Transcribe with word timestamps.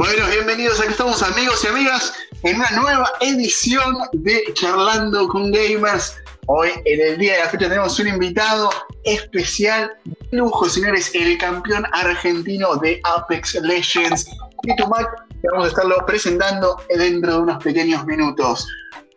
Bueno, 0.00 0.26
bienvenidos, 0.30 0.80
aquí 0.80 0.92
estamos 0.92 1.22
amigos 1.22 1.62
y 1.62 1.66
amigas 1.66 2.14
en 2.42 2.56
una 2.56 2.70
nueva 2.70 3.12
edición 3.20 3.98
de 4.14 4.44
Charlando 4.54 5.28
con 5.28 5.52
Gamers. 5.52 6.16
Hoy, 6.46 6.70
en 6.86 7.00
el 7.02 7.18
día 7.18 7.34
de 7.34 7.38
la 7.40 7.48
fecha, 7.50 7.68
tenemos 7.68 8.00
un 8.00 8.08
invitado 8.08 8.70
especial, 9.04 9.92
lujo, 10.30 10.70
señores, 10.70 11.14
el 11.14 11.36
campeón 11.36 11.84
argentino 11.92 12.76
de 12.76 12.98
Apex 13.04 13.56
Legends, 13.56 14.24
Tito 14.62 14.88
Mac, 14.88 15.06
que 15.28 15.48
vamos 15.52 15.66
a 15.66 15.68
estarlo 15.68 15.96
presentando 16.06 16.78
dentro 16.88 17.34
de 17.34 17.38
unos 17.40 17.62
pequeños 17.62 18.02
minutos. 18.06 18.66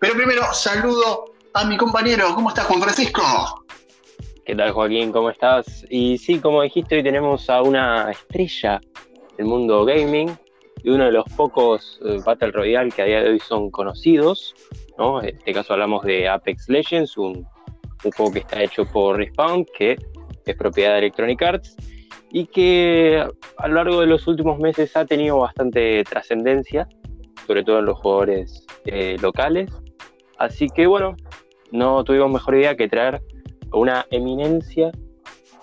Pero 0.01 0.15
primero, 0.15 0.53
saludo 0.53 1.33
a 1.53 1.63
mi 1.63 1.77
compañero. 1.77 2.35
¿Cómo 2.35 2.49
estás, 2.49 2.65
Juan 2.65 2.81
Francisco? 2.81 3.21
¿Qué 4.45 4.53
tal, 4.53 4.73
Joaquín? 4.73 5.13
¿Cómo 5.13 5.29
estás? 5.29 5.85
Y 5.89 6.17
sí, 6.17 6.39
como 6.39 6.61
dijiste, 6.61 6.97
hoy 6.97 7.03
tenemos 7.03 7.49
a 7.49 7.61
una 7.61 8.11
estrella 8.11 8.81
del 9.37 9.45
mundo 9.45 9.85
gaming 9.85 10.42
y 10.83 10.89
uno 10.89 11.05
de 11.05 11.11
los 11.11 11.25
pocos 11.35 11.99
eh, 12.05 12.19
Battle 12.25 12.51
Royale 12.51 12.91
que 12.91 13.01
a 13.01 13.05
día 13.05 13.23
de 13.23 13.29
hoy 13.29 13.39
son 13.39 13.71
conocidos. 13.71 14.53
¿no? 14.97 15.21
En 15.21 15.37
este 15.37 15.53
caso 15.53 15.73
hablamos 15.73 16.03
de 16.03 16.27
Apex 16.27 16.69
Legends, 16.69 17.17
un, 17.17 17.47
un 18.03 18.11
juego 18.11 18.31
que 18.31 18.39
está 18.39 18.61
hecho 18.61 18.85
por 18.85 19.17
Respawn, 19.17 19.65
que 19.77 19.97
es 20.45 20.55
propiedad 20.55 20.93
de 20.93 20.99
Electronic 20.99 21.41
Arts 21.41 21.75
y 22.31 22.47
que 22.47 23.25
a 23.57 23.67
lo 23.67 23.75
largo 23.75 24.01
de 24.01 24.07
los 24.07 24.27
últimos 24.27 24.59
meses 24.59 24.95
ha 24.97 25.05
tenido 25.05 25.39
bastante 25.39 26.03
trascendencia, 26.03 26.87
sobre 27.47 27.63
todo 27.63 27.79
en 27.79 27.85
los 27.85 27.99
jugadores 27.99 28.65
eh, 28.85 29.17
locales. 29.21 29.71
Así 30.37 30.67
que 30.69 30.87
bueno, 30.87 31.15
no 31.71 32.03
tuvimos 32.03 32.31
mejor 32.31 32.55
idea 32.55 32.75
que 32.75 32.89
traer 32.89 33.21
una 33.71 34.05
eminencia 34.11 34.91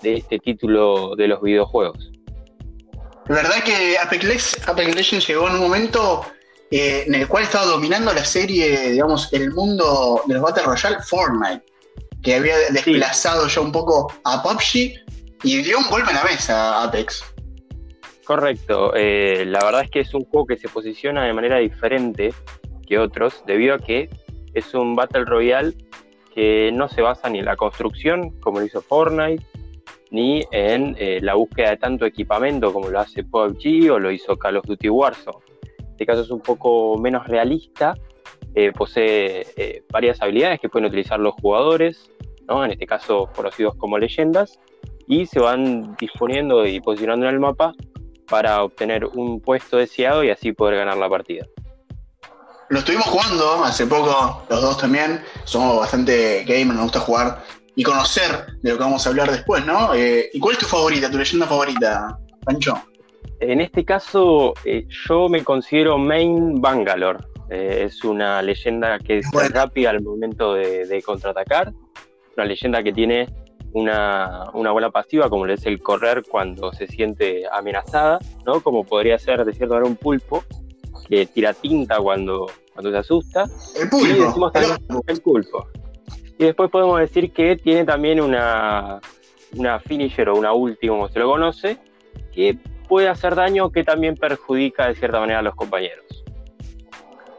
de 0.01 0.15
este 0.15 0.39
título 0.39 1.15
de 1.15 1.27
los 1.27 1.41
videojuegos. 1.41 2.10
La 3.27 3.35
verdad 3.35 3.63
que 3.63 3.97
Apex, 3.97 4.95
Legends 4.95 5.27
llegó 5.27 5.47
en 5.47 5.55
un 5.55 5.61
momento 5.61 6.25
eh, 6.71 7.03
en 7.07 7.15
el 7.15 7.27
cual 7.27 7.43
estaba 7.43 7.65
dominando 7.65 8.13
la 8.13 8.25
serie, 8.25 8.91
digamos, 8.91 9.31
el 9.33 9.51
mundo 9.51 10.21
de 10.25 10.33
los 10.33 10.43
Battle 10.43 10.63
Royale, 10.63 10.97
Fortnite, 11.01 11.63
que 12.23 12.35
había 12.35 12.57
desplazado 12.71 13.47
ya 13.47 13.61
un 13.61 13.71
poco 13.71 14.11
a 14.23 14.41
PUBG 14.41 14.93
y 15.43 15.61
dio 15.63 15.77
un 15.77 15.89
golpe 15.89 16.09
en 16.09 16.15
la 16.15 16.23
mesa 16.23 16.79
a 16.79 16.83
Apex. 16.85 17.23
Correcto, 18.25 18.93
eh, 18.95 19.45
la 19.45 19.63
verdad 19.63 19.83
es 19.83 19.91
que 19.91 19.99
es 20.01 20.13
un 20.13 20.23
juego 20.25 20.47
que 20.47 20.57
se 20.57 20.69
posiciona 20.69 21.25
de 21.25 21.33
manera 21.33 21.57
diferente 21.57 22.33
que 22.87 22.97
otros, 22.99 23.43
debido 23.45 23.75
a 23.75 23.79
que 23.79 24.09
es 24.53 24.73
un 24.73 24.95
Battle 24.95 25.25
Royale 25.25 25.73
que 26.33 26.71
no 26.73 26.87
se 26.87 27.01
basa 27.01 27.29
ni 27.29 27.39
en 27.39 27.45
la 27.45 27.55
construcción, 27.55 28.39
como 28.39 28.59
lo 28.59 28.65
hizo 28.65 28.81
Fortnite, 28.81 29.45
ni 30.11 30.43
en 30.51 30.95
eh, 30.99 31.19
la 31.21 31.35
búsqueda 31.35 31.71
de 31.71 31.77
tanto 31.77 32.05
equipamiento 32.05 32.71
como 32.71 32.89
lo 32.89 32.99
hace 32.99 33.23
PUBG 33.23 33.91
o 33.91 33.99
lo 33.99 34.11
hizo 34.11 34.37
Call 34.37 34.57
of 34.57 34.65
Duty 34.65 34.89
Warzone. 34.89 35.39
Este 35.79 36.05
caso 36.05 36.21
es 36.21 36.29
un 36.29 36.41
poco 36.41 36.97
menos 36.97 37.25
realista, 37.27 37.95
eh, 38.53 38.73
posee 38.73 39.47
eh, 39.55 39.83
varias 39.89 40.21
habilidades 40.21 40.59
que 40.59 40.67
pueden 40.67 40.87
utilizar 40.87 41.19
los 41.19 41.33
jugadores, 41.35 42.11
¿no? 42.47 42.65
en 42.65 42.71
este 42.71 42.85
caso 42.85 43.29
conocidos 43.33 43.75
como 43.75 43.97
leyendas, 43.97 44.59
y 45.07 45.25
se 45.25 45.39
van 45.39 45.95
disponiendo 45.95 46.65
y 46.65 46.81
posicionando 46.81 47.27
en 47.27 47.33
el 47.33 47.39
mapa 47.39 47.73
para 48.27 48.63
obtener 48.63 49.05
un 49.05 49.39
puesto 49.39 49.77
deseado 49.77 50.23
y 50.23 50.29
así 50.29 50.51
poder 50.51 50.77
ganar 50.77 50.97
la 50.97 51.09
partida. 51.09 51.45
Lo 52.69 52.79
estuvimos 52.79 53.07
jugando 53.07 53.63
hace 53.63 53.85
poco, 53.85 54.43
los 54.49 54.61
dos 54.61 54.77
también, 54.77 55.21
somos 55.43 55.77
bastante 55.77 56.43
gamers, 56.45 56.75
nos 56.75 56.83
gusta 56.83 56.99
jugar 57.01 57.43
y 57.75 57.83
conocer 57.83 58.57
de 58.61 58.71
lo 58.71 58.77
que 58.77 58.83
vamos 58.83 59.05
a 59.05 59.09
hablar 59.09 59.31
después, 59.31 59.65
¿no? 59.65 59.93
Eh, 59.93 60.29
¿Y 60.33 60.39
cuál 60.39 60.53
es 60.53 60.59
tu 60.59 60.65
favorita, 60.65 61.09
tu 61.09 61.17
leyenda 61.17 61.47
favorita, 61.47 62.17
Pancho? 62.43 62.81
En 63.39 63.61
este 63.61 63.85
caso, 63.85 64.53
eh, 64.65 64.85
yo 65.07 65.29
me 65.29 65.43
considero 65.43 65.97
Main 65.97 66.61
Bangalore. 66.61 67.19
Eh, 67.49 67.83
es 67.85 68.03
una 68.03 68.41
leyenda 68.41 68.99
que 68.99 69.17
es 69.19 69.27
rápida 69.51 69.89
al 69.89 70.01
momento 70.01 70.53
de, 70.53 71.01
contraatacar. 71.03 71.73
Una 72.37 72.45
leyenda 72.45 72.83
que 72.83 72.93
tiene 72.93 73.27
una, 73.73 74.45
una 74.53 74.71
buena 74.71 74.91
pasiva, 74.91 75.29
como 75.29 75.45
le 75.45 75.55
es 75.55 75.65
el 75.65 75.81
correr 75.81 76.23
cuando 76.29 76.71
se 76.71 76.87
siente 76.87 77.43
amenazada, 77.51 78.19
¿no? 78.45 78.61
Como 78.61 78.85
podría 78.85 79.17
ser, 79.17 79.43
de 79.43 79.53
cierto 79.53 79.73
manera, 79.73 79.89
un 79.89 79.97
pulpo 79.97 80.43
que 81.09 81.25
tira 81.25 81.53
tinta 81.53 81.97
cuando, 81.97 82.47
cuando 82.73 82.91
se 82.91 82.97
asusta. 82.97 83.45
El 83.75 83.89
pulpo. 83.89 84.51
el 85.07 85.21
pulpo. 85.21 85.67
Y 86.37 86.45
después 86.45 86.69
podemos 86.71 86.99
decir 86.99 87.31
que 87.31 87.55
tiene 87.55 87.85
también 87.85 88.19
una, 88.21 88.99
una 89.55 89.79
finisher 89.79 90.29
o 90.29 90.37
una 90.37 90.53
última, 90.53 90.93
como 90.93 91.09
se 91.09 91.19
lo 91.19 91.29
conoce, 91.29 91.77
que 92.33 92.57
puede 92.87 93.07
hacer 93.07 93.35
daño 93.35 93.71
que 93.71 93.83
también 93.83 94.15
perjudica 94.15 94.87
de 94.87 94.95
cierta 94.95 95.19
manera 95.19 95.39
a 95.39 95.43
los 95.43 95.55
compañeros. 95.55 96.05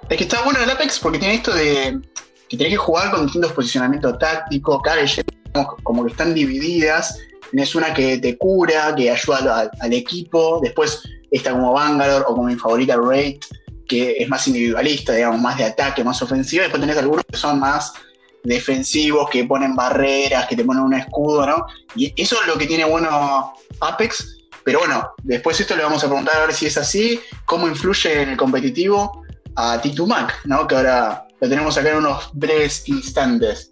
Es 0.08 0.16
que 0.16 0.24
está 0.24 0.42
bueno 0.42 0.60
el 0.62 0.70
Apex 0.70 0.98
porque 0.98 1.18
tiene 1.18 1.34
esto 1.34 1.54
de 1.54 2.00
que 2.48 2.56
tenés 2.56 2.72
que 2.72 2.76
jugar 2.76 3.10
con 3.10 3.24
distintos 3.24 3.52
posicionamientos 3.52 4.18
tácticos, 4.18 4.82
cada 4.82 5.02
como 5.82 6.04
que 6.04 6.10
están 6.10 6.34
divididas. 6.34 7.18
Tienes 7.50 7.74
una 7.74 7.92
que 7.92 8.18
te 8.18 8.36
cura, 8.36 8.94
que 8.94 9.10
ayuda 9.10 9.70
al, 9.80 9.92
equipo. 9.92 10.60
Después 10.62 11.02
está 11.30 11.52
como 11.52 11.72
Bangalore 11.72 12.24
o 12.26 12.34
como 12.34 12.48
mi 12.48 12.56
favorita 12.56 12.96
Raid, 12.96 13.40
que 13.86 14.16
es 14.18 14.28
más 14.28 14.46
individualista, 14.48 15.14
digamos, 15.14 15.40
más 15.40 15.58
de 15.58 15.64
ataque, 15.64 16.04
más 16.04 16.20
ofensiva. 16.22 16.62
Después 16.62 16.80
tenés 16.80 16.98
algunos 16.98 17.24
que 17.24 17.36
son 17.36 17.58
más 17.58 17.92
defensivos 18.44 19.30
que 19.30 19.44
ponen 19.44 19.74
barreras, 19.74 20.46
que 20.46 20.56
te 20.56 20.64
ponen 20.64 20.82
un 20.82 20.94
escudo, 20.94 21.46
¿no? 21.46 21.66
Y 21.94 22.12
eso 22.20 22.36
es 22.40 22.46
lo 22.46 22.58
que 22.58 22.66
tiene 22.66 22.84
bueno 22.84 23.52
Apex. 23.80 24.38
Pero 24.64 24.80
bueno, 24.80 25.10
después 25.22 25.58
esto 25.60 25.76
le 25.76 25.82
vamos 25.82 26.04
a 26.04 26.06
preguntar 26.06 26.36
a 26.36 26.46
ver 26.46 26.54
si 26.54 26.66
es 26.66 26.76
así, 26.76 27.20
cómo 27.46 27.66
influye 27.66 28.22
en 28.22 28.30
el 28.30 28.36
competitivo 28.36 29.24
a 29.56 29.80
Titumac, 29.80 30.44
¿no? 30.44 30.66
Que 30.66 30.76
ahora 30.76 31.26
lo 31.40 31.48
tenemos 31.48 31.76
acá 31.76 31.90
en 31.90 31.98
unos 31.98 32.30
breves 32.32 32.88
instantes. 32.88 33.70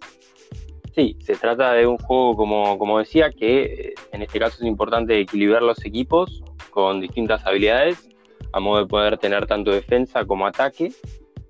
Sí, 0.93 1.15
se 1.25 1.35
trata 1.35 1.71
de 1.71 1.87
un 1.87 1.97
juego, 1.97 2.35
como, 2.35 2.77
como 2.77 2.99
decía, 2.99 3.31
que 3.31 3.63
eh, 3.63 3.93
en 4.11 4.21
este 4.21 4.39
caso 4.39 4.57
es 4.59 4.67
importante 4.67 5.17
equilibrar 5.19 5.61
los 5.61 5.83
equipos 5.85 6.43
con 6.69 6.99
distintas 6.99 7.45
habilidades, 7.45 8.09
a 8.51 8.59
modo 8.59 8.79
de 8.81 8.87
poder 8.87 9.17
tener 9.17 9.47
tanto 9.47 9.71
defensa 9.71 10.25
como 10.25 10.45
ataque, 10.45 10.91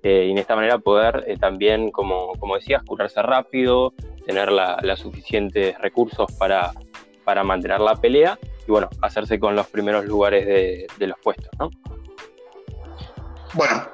eh, 0.02 0.28
y 0.30 0.34
de 0.34 0.40
esta 0.40 0.56
manera 0.56 0.78
poder 0.78 1.24
eh, 1.26 1.36
también, 1.36 1.90
como, 1.90 2.32
como, 2.38 2.56
decías, 2.56 2.82
curarse 2.82 3.22
rápido, 3.22 3.94
tener 4.26 4.50
los 4.50 4.98
suficientes 4.98 5.78
recursos 5.78 6.30
para, 6.38 6.72
para 7.24 7.44
mantener 7.44 7.80
la 7.80 7.96
pelea 7.96 8.38
y 8.66 8.70
bueno, 8.70 8.88
hacerse 9.00 9.38
con 9.38 9.54
los 9.54 9.66
primeros 9.68 10.04
lugares 10.04 10.46
de, 10.98 11.06
los 11.06 11.18
puestos, 11.20 11.50
¿no? 11.58 11.70
Bueno, 13.54 13.88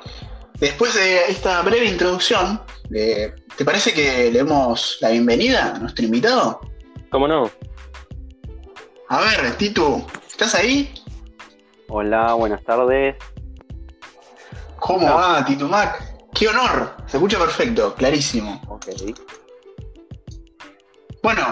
después 0.59 0.95
de 0.95 1.27
esta 1.29 1.63
breve 1.63 1.87
introducción, 1.87 2.61
eh, 2.95 3.35
¿te 3.57 3.65
parece 3.65 3.93
que 3.93 4.31
le 4.31 4.39
demos 4.39 4.99
la 5.01 5.11
bienvenida 5.11 5.75
a 5.75 5.79
nuestro 5.79 6.05
invitado? 6.05 6.61
¿Cómo 7.11 7.27
no? 7.27 7.51
A 9.09 9.21
ver, 9.21 9.57
Titu, 9.57 10.05
¿estás 10.27 10.55
ahí? 10.55 10.93
Hola, 11.89 12.35
buenas 12.35 12.63
tardes. 12.63 13.17
¿Cómo 14.81 15.07
va, 15.07 15.45
Tito 15.45 15.67
Mac? 15.67 16.17
¡Qué 16.33 16.47
honor! 16.47 16.95
Se 17.07 17.17
escucha 17.17 17.39
perfecto, 17.39 17.95
clarísimo. 17.95 18.61
Ok. 18.69 18.87
Bueno, 21.21 21.43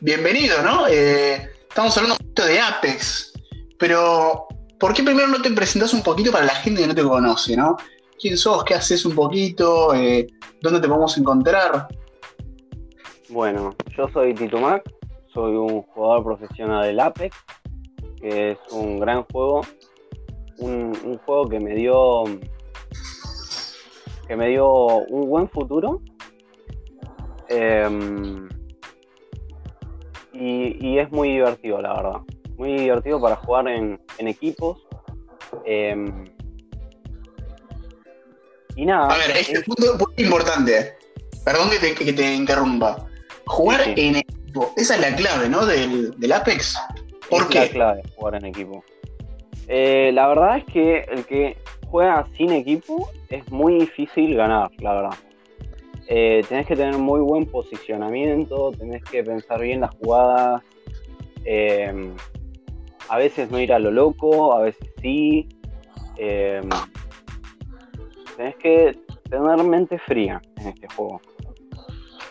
bienvenido, 0.00 0.62
¿no? 0.62 0.86
Eh, 0.86 1.50
estamos 1.68 1.96
hablando 1.96 2.14
un 2.14 2.18
poquito 2.18 2.44
de 2.44 2.60
Apex, 2.60 3.32
pero 3.78 4.46
¿por 4.78 4.92
qué 4.92 5.02
primero 5.02 5.26
no 5.28 5.40
te 5.40 5.50
presentas 5.52 5.94
un 5.94 6.02
poquito 6.02 6.30
para 6.30 6.44
la 6.44 6.54
gente 6.54 6.82
que 6.82 6.86
no 6.86 6.94
te 6.94 7.02
conoce, 7.02 7.56
¿no? 7.56 7.78
¿Quién 8.20 8.36
sos? 8.36 8.62
¿Qué 8.64 8.74
haces 8.74 9.06
un 9.06 9.14
poquito? 9.14 9.94
Eh, 9.94 10.26
¿Dónde 10.60 10.80
te 10.80 10.86
podemos 10.86 11.16
encontrar? 11.16 11.88
Bueno, 13.30 13.74
yo 13.96 14.06
soy 14.12 14.34
Tito 14.34 14.60
Mac, 14.60 14.82
soy 15.32 15.56
un 15.56 15.80
jugador 15.82 16.24
profesional 16.24 16.84
del 16.84 17.00
Apex, 17.00 17.34
que 18.20 18.50
es 18.52 18.58
un 18.70 19.00
gran 19.00 19.24
juego, 19.24 19.62
un 20.58 21.18
juego 21.24 21.48
que 21.48 21.58
me 21.58 21.74
dio 21.74 22.24
que 24.26 24.36
me 24.36 24.48
dio 24.48 24.68
un 25.08 25.28
buen 25.28 25.48
futuro. 25.48 26.00
Em, 27.48 28.48
y, 30.32 30.98
es 30.98 31.10
muy 31.10 31.30
divertido, 31.30 31.80
la 31.80 31.94
verdad. 31.94 32.20
Muy 32.56 32.74
divertido 32.74 33.20
para 33.20 33.36
jugar 33.36 33.68
en, 33.68 34.00
equipos. 34.18 34.86
Em, 35.64 36.24
y 38.74 38.84
nada. 38.84 39.14
A 39.14 39.18
ver, 39.18 39.36
este 39.36 39.62
punto 39.62 39.94
es 39.94 39.98
muy 39.98 40.26
importante. 40.26 40.96
Perdón 41.44 41.70
que 41.70 42.12
te, 42.12 42.34
interrumpa. 42.34 43.06
Jugar 43.46 43.80
en 43.96 44.16
equipo, 44.16 44.72
esa 44.76 44.96
es 44.96 45.00
la 45.00 45.16
clave, 45.16 45.48
¿no? 45.48 45.64
Del, 45.64 46.10
del 46.18 46.32
Apex. 46.32 46.76
¿Por 47.30 47.42
es 47.42 47.48
qué? 47.48 47.60
la 47.60 47.68
clave, 47.68 48.02
jugar 48.16 48.34
en 48.34 48.46
equipo. 48.46 48.84
Eh, 49.68 50.10
la 50.12 50.28
verdad 50.28 50.58
es 50.58 50.64
que 50.64 50.98
el 51.10 51.24
que 51.26 51.56
juega 51.90 52.26
sin 52.36 52.52
equipo 52.52 53.08
es 53.28 53.50
muy 53.50 53.80
difícil 53.80 54.34
ganar, 54.36 54.70
la 54.78 54.94
verdad. 54.94 55.14
Eh, 56.08 56.44
tenés 56.48 56.66
que 56.66 56.76
tener 56.76 56.96
muy 56.98 57.20
buen 57.20 57.46
posicionamiento, 57.46 58.70
tenés 58.72 59.02
que 59.04 59.24
pensar 59.24 59.60
bien 59.60 59.80
las 59.80 59.90
jugadas, 59.96 60.62
em, 61.44 62.14
a 63.08 63.16
veces 63.18 63.50
no 63.50 63.58
ir 63.60 63.72
a 63.72 63.78
lo 63.78 63.90
loco, 63.90 64.52
a 64.52 64.60
veces 64.62 64.88
sí. 65.02 65.48
eh, 66.18 66.60
tenés 68.36 68.56
que 68.56 68.98
tener 69.28 69.64
mente 69.64 69.98
fría 69.98 70.40
en 70.58 70.68
este 70.68 70.86
juego. 70.94 71.20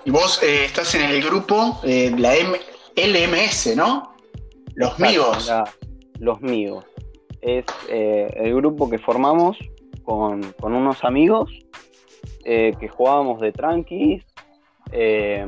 Y 0.05 0.11
vos 0.11 0.41
eh, 0.43 0.65
estás 0.65 0.95
en 0.95 1.01
el 1.03 1.21
grupo, 1.23 1.79
eh, 1.83 2.11
la 2.17 2.35
M 2.35 2.57
LMS, 2.95 3.75
¿no? 3.75 4.15
Los 4.75 4.97
Migos. 4.99 5.47
La- 5.47 5.69
los 6.19 6.39
Migos. 6.41 6.85
Es 7.45 7.65
eh, 7.89 8.27
el 8.37 8.55
grupo 8.55 8.89
que 8.89 8.97
formamos 8.97 9.55
con, 10.03 10.41
con 10.59 10.73
unos 10.73 11.03
amigos 11.03 11.51
eh, 12.43 12.73
que 12.79 12.87
jugábamos 12.87 13.39
de 13.39 13.51
tranquis. 13.51 14.23
eh, 14.91 15.47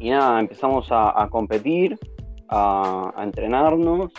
y 0.00 0.10
nada, 0.10 0.40
empezamos 0.40 0.90
a, 0.90 1.22
a 1.22 1.30
competir, 1.30 1.96
a, 2.48 3.12
a 3.16 3.22
entrenarnos, 3.24 4.12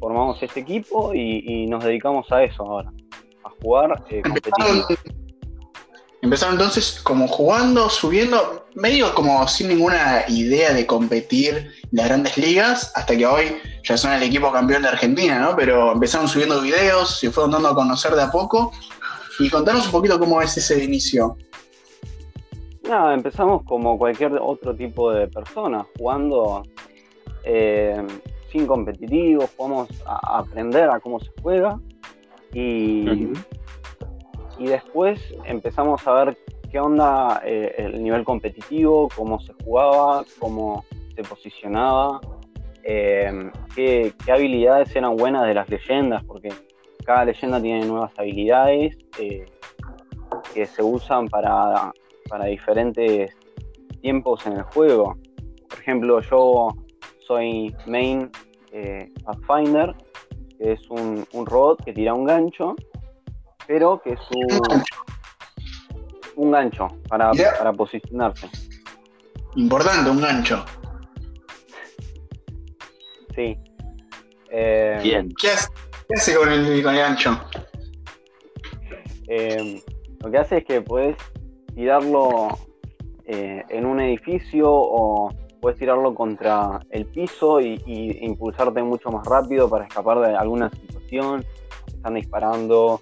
formamos 0.00 0.42
este 0.42 0.60
equipo 0.60 1.14
y, 1.14 1.44
y 1.46 1.66
nos 1.66 1.84
dedicamos 1.84 2.32
a 2.32 2.42
eso 2.42 2.62
ahora, 2.64 2.90
a 3.44 3.50
jugar 3.62 3.92
Empezaron, 4.08 4.82
competitivo. 4.82 5.12
empezaron 6.22 6.54
entonces 6.54 7.00
como 7.04 7.28
jugando, 7.28 7.88
subiendo, 7.90 8.66
medio 8.74 9.14
como 9.14 9.46
sin 9.46 9.68
ninguna 9.68 10.24
idea 10.28 10.72
de 10.72 10.84
competir 10.86 11.54
en 11.56 11.88
las 11.92 12.08
grandes 12.08 12.36
ligas, 12.38 12.90
hasta 12.96 13.16
que 13.16 13.26
hoy 13.26 13.56
ya 13.84 13.96
son 13.96 14.12
el 14.12 14.22
equipo 14.22 14.52
campeón 14.52 14.82
de 14.82 14.88
Argentina, 14.88 15.38
¿no? 15.38 15.56
Pero 15.56 15.92
empezaron 15.92 16.28
subiendo 16.28 16.60
videos, 16.60 17.18
se 17.18 17.30
fueron 17.30 17.52
dando 17.52 17.68
a 17.68 17.74
conocer 17.74 18.14
de 18.14 18.22
a 18.22 18.30
poco. 18.30 18.72
Y 19.38 19.48
contanos 19.50 19.86
un 19.86 19.92
poquito 19.92 20.18
cómo 20.18 20.42
es 20.42 20.56
ese 20.56 20.82
inicio. 20.82 21.36
Nada, 22.88 23.14
empezamos 23.14 23.62
como 23.64 23.98
cualquier 23.98 24.32
otro 24.40 24.74
tipo 24.74 25.12
de 25.12 25.28
persona, 25.28 25.86
jugando 25.96 26.62
eh, 27.44 28.02
sin 28.50 28.66
competitivo, 28.66 29.48
jugamos 29.56 29.88
a, 30.06 30.38
aprender 30.38 30.88
a 30.88 30.98
cómo 30.98 31.20
se 31.20 31.30
juega 31.42 31.78
y, 32.52 33.28
y 34.58 34.66
después 34.66 35.20
empezamos 35.44 36.06
a 36.06 36.12
ver 36.12 36.38
qué 36.70 36.80
onda 36.80 37.42
eh, 37.44 37.74
el 37.78 38.02
nivel 38.02 38.24
competitivo, 38.24 39.08
cómo 39.14 39.38
se 39.40 39.52
jugaba, 39.64 40.24
cómo 40.38 40.84
se 41.14 41.22
posicionaba, 41.22 42.20
eh, 42.84 43.50
qué, 43.74 44.12
qué 44.24 44.32
habilidades 44.32 44.94
eran 44.96 45.16
buenas 45.16 45.46
de 45.46 45.54
las 45.54 45.68
leyendas, 45.68 46.24
porque 46.24 46.48
cada 47.04 47.24
leyenda 47.24 47.60
tiene 47.60 47.86
nuevas 47.86 48.12
habilidades 48.18 48.96
eh, 49.18 49.46
que 50.54 50.66
se 50.66 50.82
usan 50.82 51.26
para, 51.28 51.92
para 52.28 52.46
diferentes 52.46 53.34
tiempos 54.00 54.46
en 54.46 54.54
el 54.54 54.62
juego. 54.62 55.16
Por 55.68 55.78
ejemplo, 55.78 56.20
yo 56.20 56.68
soy 57.26 57.74
main 57.86 58.30
eh, 58.72 59.10
Pathfinder, 59.24 59.94
que 60.58 60.72
es 60.72 60.90
un, 60.90 61.26
un 61.32 61.46
robot 61.46 61.84
que 61.84 61.92
tira 61.92 62.14
un 62.14 62.24
gancho, 62.24 62.74
pero 63.66 64.00
que 64.00 64.16
su, 64.16 64.84
un 66.36 66.50
gancho 66.50 66.88
para, 67.08 67.32
para 67.32 67.72
posicionarse. 67.72 68.48
Importante, 69.56 70.10
un 70.10 70.20
gancho. 70.20 70.64
Sí. 73.38 73.56
Eh, 74.50 74.98
Bien. 75.00 75.28
¿Qué 75.40 75.50
hace, 75.50 75.68
qué 76.08 76.14
hace 76.16 76.34
con, 76.34 76.50
el, 76.50 76.82
con 76.82 76.92
el 76.92 77.00
gancho? 77.00 77.40
eh, 79.28 79.80
lo 80.18 80.28
que 80.28 80.38
hace 80.38 80.56
es 80.58 80.64
que 80.64 80.80
puedes 80.80 81.16
tirarlo 81.72 82.48
eh, 83.26 83.62
en 83.68 83.86
un 83.86 84.00
edificio 84.00 84.66
o 84.68 85.32
puedes 85.60 85.78
tirarlo 85.78 86.16
contra 86.16 86.80
el 86.90 87.06
piso 87.06 87.60
y, 87.60 87.80
y 87.86 88.24
impulsarte 88.26 88.82
mucho 88.82 89.10
más 89.10 89.24
rápido 89.24 89.70
para 89.70 89.84
escapar 89.84 90.18
de 90.18 90.34
alguna 90.34 90.68
situación. 90.70 91.44
Te 91.86 91.92
Están 91.92 92.14
disparando. 92.14 92.98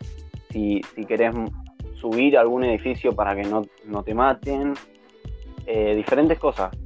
Si, 0.50 0.82
si 0.94 1.04
querés 1.06 1.34
subir 1.98 2.36
a 2.36 2.42
algún 2.42 2.64
edificio 2.64 3.14
para 3.14 3.34
que 3.34 3.44
no, 3.44 3.62
no 3.86 4.02
te 4.02 4.12
maten. 4.12 4.74
Eh, 5.66 5.94
diferentes 5.96 6.38
cosas. 6.38 6.76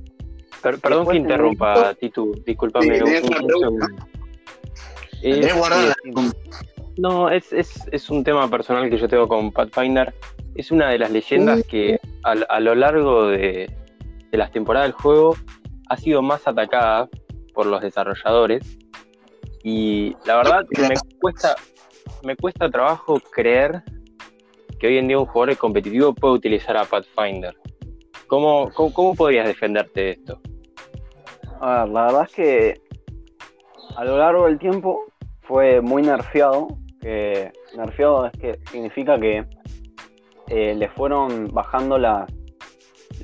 Per- 0.62 0.78
perdón 0.80 1.06
que 1.08 1.16
interrumpa, 1.16 1.94
Titu, 1.94 2.34
discúlpame 2.44 2.98
Sí, 2.98 3.02
un, 3.02 3.22
Es, 5.22 5.56
no, 6.96 7.30
es, 7.30 7.52
es, 7.52 7.88
es 7.92 8.10
un 8.10 8.24
tema 8.24 8.48
personal 8.50 8.88
que 8.90 8.98
yo 8.98 9.08
tengo 9.08 9.26
con 9.28 9.52
Pathfinder. 9.52 10.14
Es 10.54 10.70
una 10.70 10.90
de 10.90 10.98
las 10.98 11.10
leyendas 11.10 11.62
que 11.64 11.98
a, 12.24 12.32
a 12.32 12.60
lo 12.60 12.74
largo 12.74 13.28
de, 13.28 13.70
de 14.30 14.38
las 14.38 14.50
temporadas 14.50 14.88
del 14.88 14.94
juego 15.00 15.36
ha 15.88 15.96
sido 15.96 16.22
más 16.22 16.46
atacada 16.46 17.08
por 17.54 17.66
los 17.66 17.80
desarrolladores. 17.80 18.78
Y 19.62 20.16
la 20.26 20.36
verdad 20.36 20.66
me 20.78 20.94
cuesta, 21.20 21.54
me 22.24 22.36
cuesta 22.36 22.70
trabajo 22.70 23.20
creer 23.32 23.82
que 24.78 24.86
hoy 24.86 24.98
en 24.98 25.08
día 25.08 25.18
un 25.18 25.26
jugador 25.26 25.56
competitivo 25.58 26.14
puede 26.14 26.34
utilizar 26.34 26.76
a 26.76 26.84
Pathfinder. 26.84 27.54
¿Cómo, 28.26 28.70
cómo, 28.72 28.92
cómo 28.92 29.14
podrías 29.14 29.46
defenderte 29.46 30.00
de 30.00 30.10
esto? 30.12 30.40
A 31.60 31.80
ver, 31.84 31.88
la 31.92 32.04
verdad 32.06 32.22
es 32.28 32.32
que 32.34 32.80
a 33.96 34.04
lo 34.04 34.16
largo 34.18 34.46
del 34.46 34.58
tiempo 34.58 35.04
fue 35.42 35.80
muy 35.80 36.02
nerfeado. 36.02 36.68
Que 37.00 37.50
nerfeado 37.76 38.26
es 38.26 38.32
que 38.38 38.58
significa 38.70 39.18
que 39.18 39.46
eh, 40.48 40.74
le 40.74 40.88
fueron 40.88 41.48
bajando 41.52 41.96
las, 41.98 42.30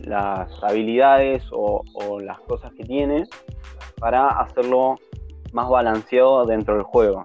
las 0.05 0.51
habilidades 0.63 1.45
o, 1.53 1.83
o 1.95 2.21
las 2.21 2.39
cosas 2.41 2.73
que 2.75 2.85
tiene 2.85 3.25
para 3.99 4.29
hacerlo 4.29 4.97
más 5.53 5.69
balanceado 5.69 6.45
dentro 6.47 6.75
del 6.75 6.85
juego. 6.85 7.23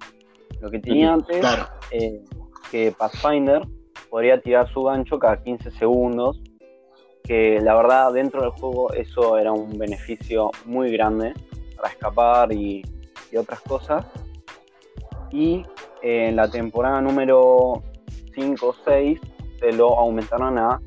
Lo 0.61 0.69
que 0.69 0.79
tenía 0.79 1.13
antes 1.13 1.39
Claro. 1.39 1.65
eh, 1.91 2.21
que 2.69 2.91
Pathfinder 2.97 3.61
podría 4.09 4.41
tirar 4.41 4.67
su 4.71 4.83
gancho 4.83 5.17
cada 5.19 5.41
15 5.41 5.71
segundos, 5.71 6.41
que 7.31 7.61
la 7.61 7.75
verdad 7.75 8.11
dentro 8.11 8.41
del 8.41 8.51
juego 8.51 8.91
eso 8.91 9.37
era 9.37 9.53
un 9.53 9.77
beneficio 9.77 10.51
muy 10.65 10.91
grande 10.91 11.33
para 11.77 11.87
escapar 11.87 12.51
y, 12.51 12.85
y 13.31 13.37
otras 13.37 13.61
cosas. 13.61 14.05
Y 15.31 15.65
eh, 16.01 16.27
en 16.27 16.35
la 16.35 16.51
temporada 16.51 16.99
número 16.99 17.83
5 18.35 18.67
o 18.67 18.75
6 18.83 19.17
se 19.61 19.71
lo 19.71 19.97
aumentaron 19.97 20.57
a 20.57 20.81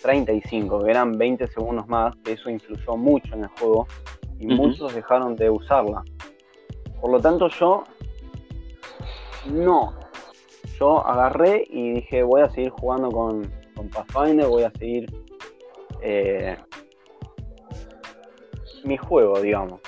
35, 0.00 0.84
que 0.84 0.90
eran 0.92 1.18
20 1.18 1.48
segundos 1.48 1.88
más, 1.88 2.14
que 2.22 2.34
eso 2.34 2.48
influyó 2.48 2.96
mucho 2.96 3.34
en 3.34 3.42
el 3.42 3.50
juego 3.58 3.88
y 4.38 4.46
muchos 4.46 4.94
dejaron 4.94 5.34
de 5.34 5.50
usarla. 5.50 6.04
Por 7.00 7.10
lo 7.10 7.18
tanto 7.18 7.48
yo 7.48 7.82
no, 9.50 9.94
yo 10.78 11.04
agarré 11.04 11.64
y 11.68 11.94
dije 11.94 12.22
voy 12.22 12.42
a 12.42 12.50
seguir 12.50 12.70
jugando 12.70 13.10
con, 13.10 13.50
con 13.74 13.88
Pathfinder, 13.88 14.46
voy 14.46 14.62
a 14.62 14.70
seguir 14.70 15.10
eh, 16.02 16.56
mi 18.84 18.96
juego, 18.96 19.40
digamos. 19.40 19.80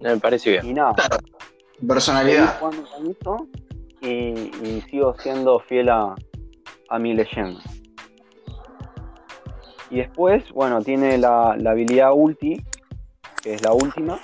Me 0.00 0.16
parece 0.18 0.50
bien. 0.50 0.66
Y 0.66 0.74
nada, 0.74 0.94
Personalidad. 1.86 2.58
jugando 2.58 2.84
con 2.90 3.10
esto 3.10 3.46
y, 4.00 4.06
y 4.08 4.84
sigo 4.90 5.14
siendo 5.18 5.60
fiel 5.60 5.88
a, 5.88 6.14
a 6.88 6.98
mi 6.98 7.14
leyenda. 7.14 7.60
Y 9.90 9.96
después, 9.98 10.50
bueno, 10.52 10.80
tiene 10.82 11.18
la, 11.18 11.54
la 11.58 11.72
habilidad 11.72 12.12
ulti, 12.14 12.64
que 13.42 13.54
es 13.54 13.62
la 13.62 13.72
última, 13.72 14.18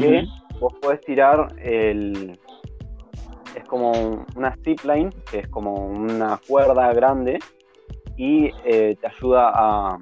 que 0.00 0.24
vos 0.58 0.72
podés 0.80 1.02
tirar 1.04 1.52
el. 1.58 2.38
Es 3.54 3.64
como 3.66 3.90
un- 3.92 4.24
una 4.36 4.56
zipline, 4.64 5.10
que 5.30 5.40
es 5.40 5.48
como 5.48 5.74
una 5.74 6.40
cuerda 6.48 6.92
grande, 6.94 7.38
y 8.16 8.50
eh, 8.64 8.96
te 9.00 9.06
ayuda 9.06 9.52
a, 9.54 9.98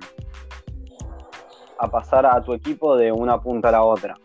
a 1.78 1.90
pasar 1.90 2.26
a 2.26 2.42
tu 2.42 2.52
equipo 2.54 2.96
de 2.96 3.12
una 3.12 3.40
punta 3.40 3.68
a 3.68 3.72
la 3.72 3.82
otra. 3.82 4.16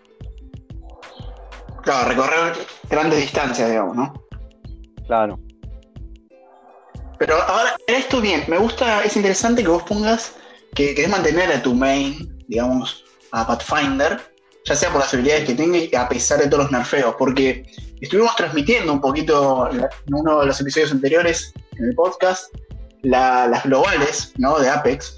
Claro, 1.84 2.10
recorrer 2.10 2.53
grandes 2.89 3.20
distancias, 3.20 3.70
digamos, 3.70 3.96
¿no? 3.96 4.13
Claro. 5.08 5.39
Pero 7.17 7.36
ahora, 7.36 7.75
esto 7.88 8.22
bien, 8.22 8.43
me 8.48 8.58
gusta, 8.58 9.03
es 9.03 9.15
interesante 9.15 9.62
que 9.63 9.70
vos 9.70 9.84
pongas 9.84 10.36
que 10.74 10.96
querés 10.96 11.10
mantener 11.12 11.51
a 11.51 11.62
tu 11.62 11.74
main, 11.74 12.38
digamos, 12.48 13.03
a 13.31 13.46
Pathfinder, 13.46 14.20
ya 14.65 14.75
sea 14.75 14.89
por 14.89 15.01
las 15.01 15.13
habilidades 15.13 15.46
que 15.46 15.55
tenga 15.55 15.77
y 15.77 15.93
a 15.96 16.08
pesar 16.08 16.39
de 16.39 16.48
todos 16.48 16.63
los 16.65 16.72
nerfeos, 16.72 17.15
porque 17.17 17.65
estuvimos 18.00 18.36
transmitiendo 18.36 18.93
un 18.93 19.01
poquito 19.01 19.70
en 19.72 19.88
uno 20.13 20.39
de 20.39 20.46
los 20.48 20.62
episodios 20.62 20.91
anteriores 20.91 21.53
en 21.77 21.86
el 21.86 21.96
podcast 21.96 22.53
la- 23.03 23.48
las 23.48 23.63
globales, 23.63 24.34
¿no? 24.38 24.60
De 24.60 24.70
Apex. 24.70 25.15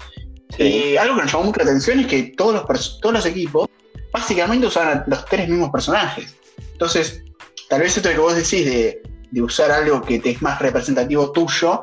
Y 0.58 0.96
algo 0.96 1.16
que 1.16 1.22
nos 1.22 1.32
llamó 1.32 1.44
mucho 1.44 1.58
la 1.58 1.64
atención 1.64 2.00
es 2.00 2.06
que 2.06 2.22
todos 2.36 2.54
los, 2.54 3.00
todos 3.00 3.14
los 3.14 3.26
equipos 3.26 3.68
básicamente 4.12 4.66
usaban 4.66 5.04
los 5.06 5.24
tres 5.24 5.48
mismos 5.48 5.70
personajes. 5.70 6.36
Entonces, 6.72 7.24
tal 7.68 7.80
vez 7.80 7.96
esto 7.96 8.08
que 8.08 8.18
vos 8.18 8.34
decís 8.34 8.64
de, 8.64 9.02
de 9.30 9.42
usar 9.42 9.70
algo 9.70 10.00
que 10.02 10.20
te 10.20 10.30
es 10.30 10.42
más 10.42 10.60
representativo 10.60 11.32
tuyo, 11.32 11.82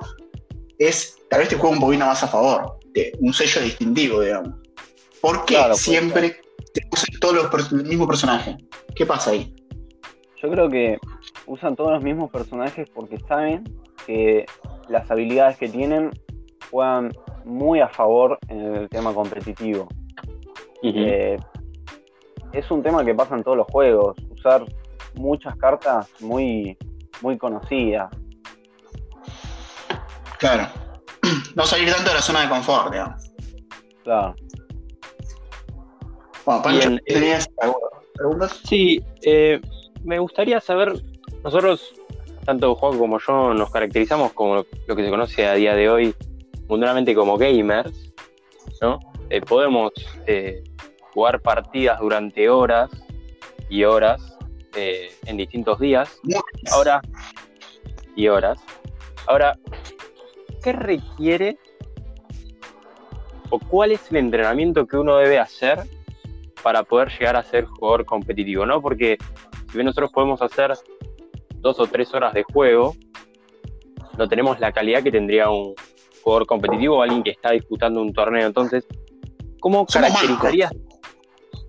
es 0.79 1.17
tal 1.29 1.39
vez 1.39 1.49
te 1.49 1.57
juega 1.57 1.75
un 1.75 1.81
poquito 1.81 2.05
más 2.05 2.23
a 2.23 2.27
favor, 2.27 2.79
de 2.93 3.11
un 3.19 3.33
sello 3.33 3.61
distintivo, 3.61 4.21
digamos. 4.21 4.53
¿Por 5.19 5.45
qué 5.45 5.55
Claro, 5.55 5.73
puede 5.73 5.79
siempre 5.79 6.41
te 6.73 6.81
usan 6.91 7.19
todos 7.19 7.51
los 7.51 7.71
el 7.73 7.85
mismo 7.85 8.07
personaje? 8.07 8.57
¿Qué 8.95 9.05
pasa 9.05 9.31
ahí? 9.31 9.53
Yo 10.41 10.49
creo 10.49 10.69
que 10.69 10.97
usan 11.45 11.75
todos 11.75 11.91
los 11.91 12.03
mismos 12.03 12.31
personajes 12.31 12.89
porque 12.89 13.19
saben 13.27 13.63
que 14.07 14.45
las 14.89 15.09
habilidades 15.11 15.57
que 15.57 15.69
tienen 15.69 16.11
juegan 16.71 17.11
muy 17.45 17.79
a 17.79 17.89
favor 17.89 18.37
en 18.47 18.75
el 18.75 18.89
tema 18.89 19.13
competitivo. 19.13 19.87
Eh, 20.83 21.37
es 22.53 22.71
un 22.71 22.81
tema 22.81 23.05
que 23.05 23.13
pasa 23.13 23.35
en 23.35 23.43
todos 23.43 23.57
los 23.57 23.67
juegos, 23.67 24.17
usar 24.29 24.65
muchas 25.15 25.55
cartas 25.57 26.09
muy, 26.19 26.77
muy 27.21 27.37
conocidas. 27.37 28.11
Claro. 30.37 30.67
No 31.55 31.65
salir 31.65 31.91
tanto 31.91 32.09
de 32.09 32.15
la 32.15 32.21
zona 32.21 32.41
de 32.41 32.49
confort, 32.49 32.91
digamos. 32.91 33.31
Claro. 34.03 34.35
Bueno, 36.45 36.61
Pancho, 36.63 36.89
¿tenías 37.05 37.49
preguntas? 38.15 38.61
Sí, 38.65 39.03
eh, 39.23 39.61
me 40.03 40.17
gustaría 40.17 40.59
saber, 40.59 40.93
nosotros, 41.43 41.93
tanto 42.45 42.73
Juan 42.75 42.97
como 42.97 43.19
yo, 43.19 43.53
nos 43.53 43.69
caracterizamos 43.69 44.33
como 44.33 44.65
lo 44.87 44.95
que 44.95 45.03
se 45.03 45.09
conoce 45.09 45.45
a 45.45 45.53
día 45.53 45.75
de 45.75 45.89
hoy 45.89 46.15
mundialmente 46.71 47.13
como 47.13 47.37
gamers, 47.37 48.13
¿no? 48.81 48.97
Eh, 49.29 49.41
podemos 49.41 49.91
eh, 50.25 50.63
jugar 51.13 51.41
partidas 51.41 51.99
durante 51.99 52.49
horas 52.49 52.89
y 53.69 53.83
horas 53.83 54.37
en 54.73 55.35
distintos 55.35 55.81
días. 55.81 56.21
Ahora, 56.71 57.01
y 58.15 58.29
horas. 58.29 58.57
Ahora, 59.27 59.59
¿qué 60.63 60.71
requiere 60.71 61.57
o 63.49 63.59
cuál 63.59 63.91
es 63.91 64.09
el 64.09 64.17
entrenamiento 64.17 64.87
que 64.87 64.95
uno 64.95 65.17
debe 65.17 65.39
hacer 65.39 65.79
para 66.63 66.83
poder 66.83 67.09
llegar 67.09 67.35
a 67.35 67.43
ser 67.43 67.65
jugador 67.65 68.05
competitivo, 68.05 68.65
¿no? 68.65 68.81
Porque 68.81 69.17
si 69.67 69.73
bien 69.73 69.87
nosotros 69.87 70.11
podemos 70.13 70.41
hacer 70.41 70.71
dos 71.55 71.77
o 71.81 71.87
tres 71.87 72.13
horas 72.13 72.33
de 72.33 72.43
juego, 72.43 72.95
no 74.17 74.29
tenemos 74.29 74.61
la 74.61 74.71
calidad 74.71 75.03
que 75.03 75.11
tendría 75.11 75.49
un 75.49 75.75
jugador 76.23 76.45
competitivo 76.45 76.97
o 76.97 77.01
alguien 77.01 77.23
que 77.23 77.31
está 77.31 77.51
disputando 77.51 78.01
un 78.01 78.13
torneo. 78.13 78.47
Entonces, 78.47 78.87
¿cómo 79.59 79.85
caracterizarías, 79.85 80.71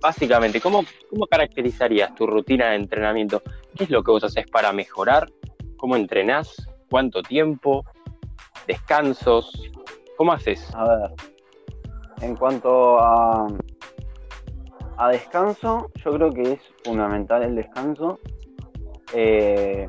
básicamente, 0.01 0.61
cómo, 0.61 0.85
cómo 1.11 1.27
caracterizarías 1.27 2.15
tu 2.15 2.27
rutina 2.27 2.71
de 2.71 2.77
entrenamiento? 2.77 3.43
¿Qué 3.77 3.85
es 3.85 3.91
lo 3.91 4.03
que 4.03 4.11
vos 4.11 4.25
haces 4.25 4.47
para 4.51 4.73
mejorar? 4.73 5.31
¿Cómo 5.77 5.97
entrenás? 5.97 6.55
¿Cuánto 6.91 7.23
tiempo? 7.23 7.85
¿Descansos? 8.67 9.71
¿Cómo 10.17 10.33
haces? 10.33 10.73
A 10.75 10.85
ver, 10.85 11.11
en 12.21 12.37
cuanto 12.37 12.99
a, 13.01 13.47
a 14.99 15.09
descanso, 15.09 15.91
yo 16.05 16.13
creo 16.13 16.31
que 16.31 16.53
es 16.53 16.61
fundamental 16.85 17.43
el 17.43 17.57
descanso. 17.57 18.21
Eh, 19.15 19.89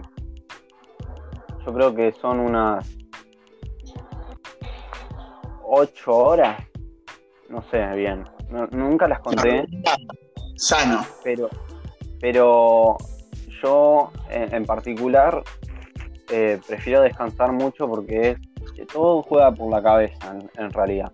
yo 1.66 1.74
creo 1.74 1.94
que 1.96 2.12
son 2.14 2.40
unas 2.40 3.03
8 5.76 6.16
horas. 6.16 6.64
No 7.50 7.62
sé 7.64 7.86
bien. 7.96 8.26
nunca 8.72 9.08
las 9.08 9.20
conté. 9.20 9.66
Sano. 10.56 11.02
Pero, 11.24 11.50
pero 12.20 12.98
yo 13.62 14.12
en, 14.30 14.66
particular 14.66 15.44
eh, 16.30 16.60
prefiero 16.68 17.02
descansar 17.02 17.52
mucho 17.52 17.88
porque 17.88 18.38
es 18.64 18.72
que 18.72 18.86
todo 18.86 19.24
juega 19.24 19.52
por 19.52 19.72
la 19.72 19.82
cabeza 19.82 20.38
en 20.58 20.72
realidad. 20.72 21.12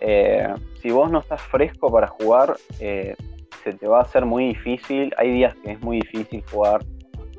Eh, 0.00 0.54
si 0.80 0.90
vos 0.90 1.10
no 1.10 1.20
estás 1.20 1.40
fresco 1.42 1.90
para 1.90 2.08
jugar, 2.08 2.56
eh, 2.80 3.14
se 3.62 3.72
te 3.72 3.86
va 3.86 3.98
a 3.98 4.02
hacer 4.02 4.24
muy 4.24 4.48
difícil. 4.48 5.12
Hay 5.16 5.32
días 5.32 5.54
que 5.62 5.72
es 5.72 5.80
muy 5.80 6.00
difícil 6.00 6.42
jugar, 6.50 6.84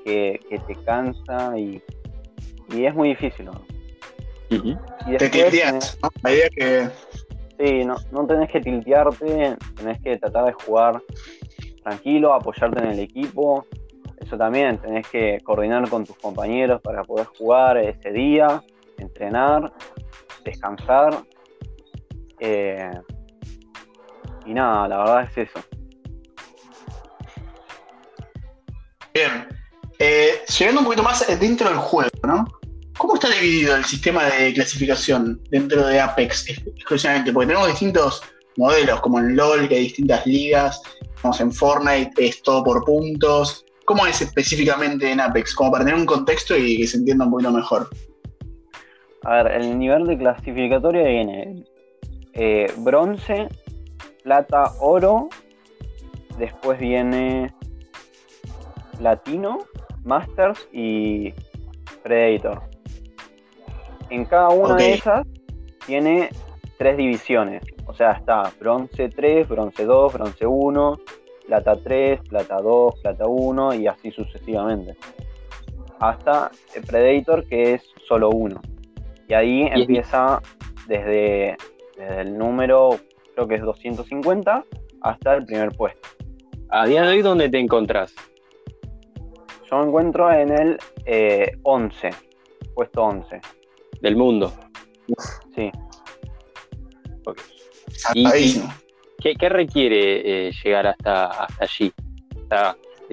que, 0.06 0.40
te 0.68 0.76
cansa 0.86 1.58
y, 1.58 1.82
es 2.74 2.96
muy 2.96 3.10
difícil. 3.10 3.46
¿no? 3.46 3.79
Te 4.50 5.30
tilteas, 5.30 5.98
¿no? 6.02 6.10
La 6.24 6.32
idea 6.32 6.50
que... 6.50 6.90
Sí, 7.58 7.84
no, 7.84 7.98
no 8.12 8.26
tenés 8.26 8.50
que 8.50 8.62
tiltearte, 8.62 9.58
tenés 9.76 10.02
que 10.02 10.18
tratar 10.18 10.46
de 10.46 10.54
jugar 10.54 11.02
tranquilo, 11.84 12.34
apoyarte 12.34 12.80
en 12.80 12.92
el 12.92 13.00
equipo. 13.00 13.66
Eso 14.18 14.38
también, 14.38 14.78
tenés 14.78 15.08
que 15.08 15.40
coordinar 15.44 15.90
con 15.90 16.06
tus 16.06 16.18
compañeros 16.18 16.82
para 16.82 17.04
poder 17.04 17.28
jugar 17.38 17.78
ese 17.78 18.12
día, 18.12 18.64
entrenar, 18.98 19.74
descansar 20.46 21.24
eh, 22.40 22.92
y 24.46 24.54
nada, 24.54 24.88
la 24.88 24.98
verdad 24.98 25.24
es 25.24 25.50
eso. 25.50 25.60
Bien. 29.14 29.48
Eh, 30.00 30.42
llegando 30.58 30.80
un 30.80 30.86
poquito 30.86 31.04
más 31.04 31.40
dentro 31.40 31.70
del 31.70 31.78
juego, 31.78 32.10
¿no? 32.26 32.46
¿Cómo 33.00 33.14
está 33.14 33.30
dividido 33.30 33.78
el 33.78 33.86
sistema 33.86 34.26
de 34.26 34.54
clasificación 34.54 35.42
dentro 35.52 35.88
de 35.88 36.02
Apex 36.02 36.50
exclusivamente? 36.50 37.32
Porque 37.32 37.48
tenemos 37.48 37.70
distintos 37.70 38.22
modelos, 38.58 39.00
como 39.00 39.20
en 39.20 39.38
LOL, 39.38 39.70
que 39.70 39.76
hay 39.76 39.84
distintas 39.84 40.26
ligas, 40.26 40.82
vamos 41.24 41.40
en 41.40 41.50
Fortnite, 41.54 42.12
es 42.18 42.44
todo 42.44 42.62
por 42.62 42.84
puntos. 42.84 43.66
¿Cómo 43.86 44.06
es 44.06 44.22
específicamente 44.22 45.10
en 45.10 45.22
Apex? 45.22 45.56
Como 45.56 45.72
para 45.72 45.86
tener 45.86 45.98
un 45.98 46.06
contexto 46.06 46.58
y 46.58 46.76
que 46.76 46.88
se 46.88 46.98
entienda 46.98 47.24
un 47.24 47.32
poquito 47.32 47.52
mejor. 47.54 47.90
A 49.24 49.44
ver, 49.44 49.62
el 49.62 49.80
nivel 49.80 50.06
de 50.06 50.18
clasificatoria 50.18 51.04
viene 51.04 51.64
eh, 52.34 52.70
bronce, 52.80 53.48
plata, 54.24 54.74
oro. 54.82 55.30
Después 56.38 56.78
viene 56.78 57.56
platino, 58.98 59.60
masters 60.04 60.68
y 60.74 61.34
predator. 62.04 62.69
En 64.10 64.26
cada 64.26 64.50
una 64.50 64.76
de 64.76 64.94
esas 64.94 65.26
tiene 65.86 66.30
tres 66.78 66.98
divisiones. 66.98 67.64
O 67.86 67.94
sea, 67.94 68.12
está 68.12 68.52
bronce 68.60 69.10
3, 69.10 69.48
bronce 69.48 69.86
2, 69.86 70.14
bronce 70.14 70.46
1, 70.46 71.00
plata 71.48 71.76
3, 71.76 72.22
plata 72.30 72.58
2, 72.58 73.02
plata 73.02 73.26
1 73.28 73.74
y 73.76 73.88
así 73.88 74.12
sucesivamente. 74.12 74.96
Hasta 76.00 76.52
el 76.76 76.84
Predator 76.84 77.46
que 77.46 77.74
es 77.74 77.84
solo 78.08 78.30
uno. 78.30 78.62
Y 79.28 79.34
ahí 79.34 79.70
empieza 79.72 80.42
desde 80.88 81.58
desde 82.00 82.22
el 82.22 82.38
número, 82.38 82.98
creo 83.36 83.48
que 83.48 83.56
es 83.56 83.62
250, 83.62 84.64
hasta 85.02 85.36
el 85.36 85.46
primer 85.46 85.70
puesto. 85.74 86.08
A 86.70 86.86
día 86.86 87.04
de 87.04 87.10
hoy, 87.10 87.22
¿dónde 87.22 87.50
te 87.50 87.60
encontrás? 87.60 88.16
Yo 89.70 89.80
me 89.80 89.88
encuentro 89.88 90.32
en 90.32 90.52
el 90.52 90.78
11, 91.64 92.08
eh, 92.08 92.12
puesto 92.74 93.04
11. 93.04 93.42
Del 94.02 94.16
mundo. 94.16 94.54
Sí. 95.56 95.72
qué, 99.22 99.50
requiere 99.50 100.48
eh, 100.48 100.52
llegar 100.64 100.88
hasta, 100.88 101.26
hasta 101.26 101.64
allí? 101.64 101.92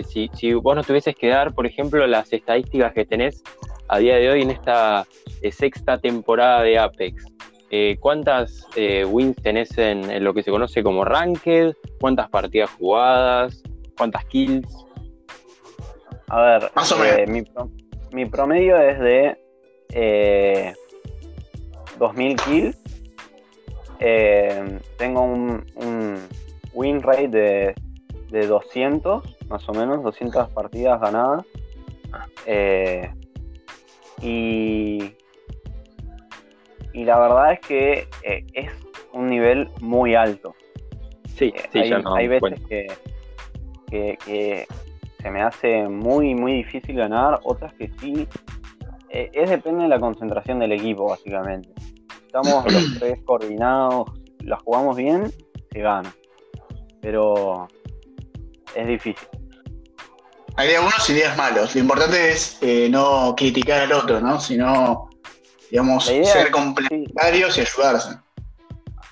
si, 0.07 0.31
si, 0.35 0.53
vos 0.53 0.77
no 0.77 0.85
tuvieses 0.85 1.15
que 1.15 1.29
dar, 1.29 1.55
por 1.55 1.67
ejemplo, 1.67 2.07
las 2.07 2.33
estadísticas 2.33 2.93
que 2.93 3.05
tenés 3.05 3.43
a 3.89 3.99
día 3.99 4.17
de 4.17 4.31
hoy 4.31 4.43
en 4.43 4.51
esta 4.51 5.07
eh, 5.43 5.51
sexta 5.53 5.99
temporada 5.99 6.63
de 6.63 6.79
Apex, 6.79 7.25
eh, 7.71 7.97
¿Cuántas 7.99 8.67
eh, 8.77 9.05
wins 9.05 9.37
tenés 9.43 9.77
en, 9.77 10.23
lo 10.23 10.33
que 10.33 10.43
se 10.43 10.53
conoce 10.53 10.85
como 10.85 11.05
ranked? 11.05 11.73
¿Cuántas 12.01 12.29
partidas 12.29 12.71
jugadas? 12.71 13.63
¿Cuántas 13.97 14.25
kills? 14.27 14.87
A 16.29 16.41
ver, 16.43 16.71
eh, 17.19 17.45
mi, 18.13 18.27
promedio 18.27 18.79
es 18.79 19.01
de 19.01 19.37
2000 21.99 22.37
kills. 22.37 22.77
tengo 24.99 25.23
un, 25.23 25.65
win 26.73 27.03
rate 27.03 27.29
de, 27.29 27.75
de 28.31 28.47
200, 28.47 29.49
más 29.49 29.69
o 29.69 29.73
menos, 29.73 30.03
200 30.03 30.51
partidas 30.51 31.01
ganadas. 31.01 31.45
y 34.23 35.17
y 36.97 37.05
la 37.05 37.19
verdad 37.19 37.53
es 37.53 37.61
que 37.61 38.09
eh, 38.23 38.47
es 38.55 38.71
un 39.13 39.27
nivel 39.27 39.69
muy 39.83 40.15
alto. 40.15 40.57
Sí, 41.37 41.53
eh, 41.55 41.69
sí, 41.71 41.79
hay, 41.81 41.93
hay 41.93 42.27
veces 42.27 42.59
que, 42.67 42.87
que, 44.25 44.67
se 45.21 45.31
me 45.31 45.43
hace 45.43 45.87
muy, 45.89 46.35
muy 46.35 46.55
difícil 46.55 46.97
ganar, 46.97 47.41
otras 47.45 47.75
que 47.75 47.91
sí. 48.01 48.27
Eh, 49.11 49.31
es 49.33 49.51
depende 49.51 49.85
de 49.85 49.89
la 49.89 50.01
concentración 50.01 50.59
del 50.59 50.73
equipo, 50.73 51.09
básicamente. 51.09 51.71
Estamos 52.27 52.73
los 52.73 52.95
tres 52.99 53.21
coordinados, 53.25 54.11
las 54.41 54.61
jugamos 54.63 54.97
bien, 54.97 55.33
se 55.73 55.81
gana. 55.81 56.15
Pero 57.01 57.69
es 58.75 58.87
difícil. 58.87 59.29
Hay 60.57 60.69
días 60.69 60.83
buenos 60.83 61.11
y 61.11 61.13
días 61.13 61.37
malos. 61.37 61.75
Lo 61.75 61.81
importante 61.83 62.31
es 62.31 62.59
no 62.91 63.35
criticar 63.37 63.83
al 63.83 63.93
otro, 63.93 64.21
¿no? 64.21 64.41
Sino 64.41 65.11
Digamos, 65.71 66.05
ser 66.05 66.51
complementarios 66.51 67.59
y 67.59 67.61
ayudarse. 67.61 68.19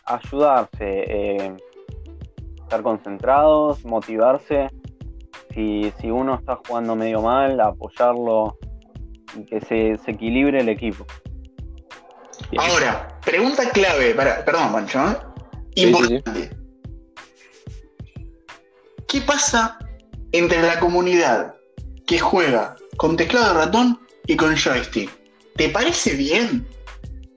Ayudarse, 0.05 0.77
eh, 0.81 1.57
estar 2.63 2.83
concentrados, 2.83 3.85
motivarse. 3.85 4.69
Si, 5.53 5.93
si 6.01 6.11
uno 6.11 6.37
está 6.37 6.61
jugando 6.67 6.95
medio 6.95 7.23
mal, 7.23 7.61
apoyarlo 7.61 8.57
y 9.37 9.45
que 9.45 9.61
se, 9.61 9.99
se 10.05 10.11
equilibre 10.11 10.61
el 10.61 10.69
equipo. 10.69 11.07
Ahora, 12.59 13.19
pregunta 13.25 13.69
clave, 13.71 14.15
para, 14.15 14.45
perdón, 14.45 14.73
Pancho, 14.73 15.11
¿eh? 15.11 15.17
importante. 15.77 16.51
¿Qué 19.09 19.21
pasa 19.21 19.79
entre 20.33 20.61
la 20.63 20.81
comunidad 20.81 21.55
que 22.07 22.19
juega 22.19 22.77
con 22.97 23.17
teclado 23.17 23.55
de 23.55 23.65
ratón 23.65 24.01
y 24.27 24.37
con 24.37 24.57
joystick? 24.57 25.11
¿Te 25.57 25.69
parece 25.69 26.15
bien 26.15 26.67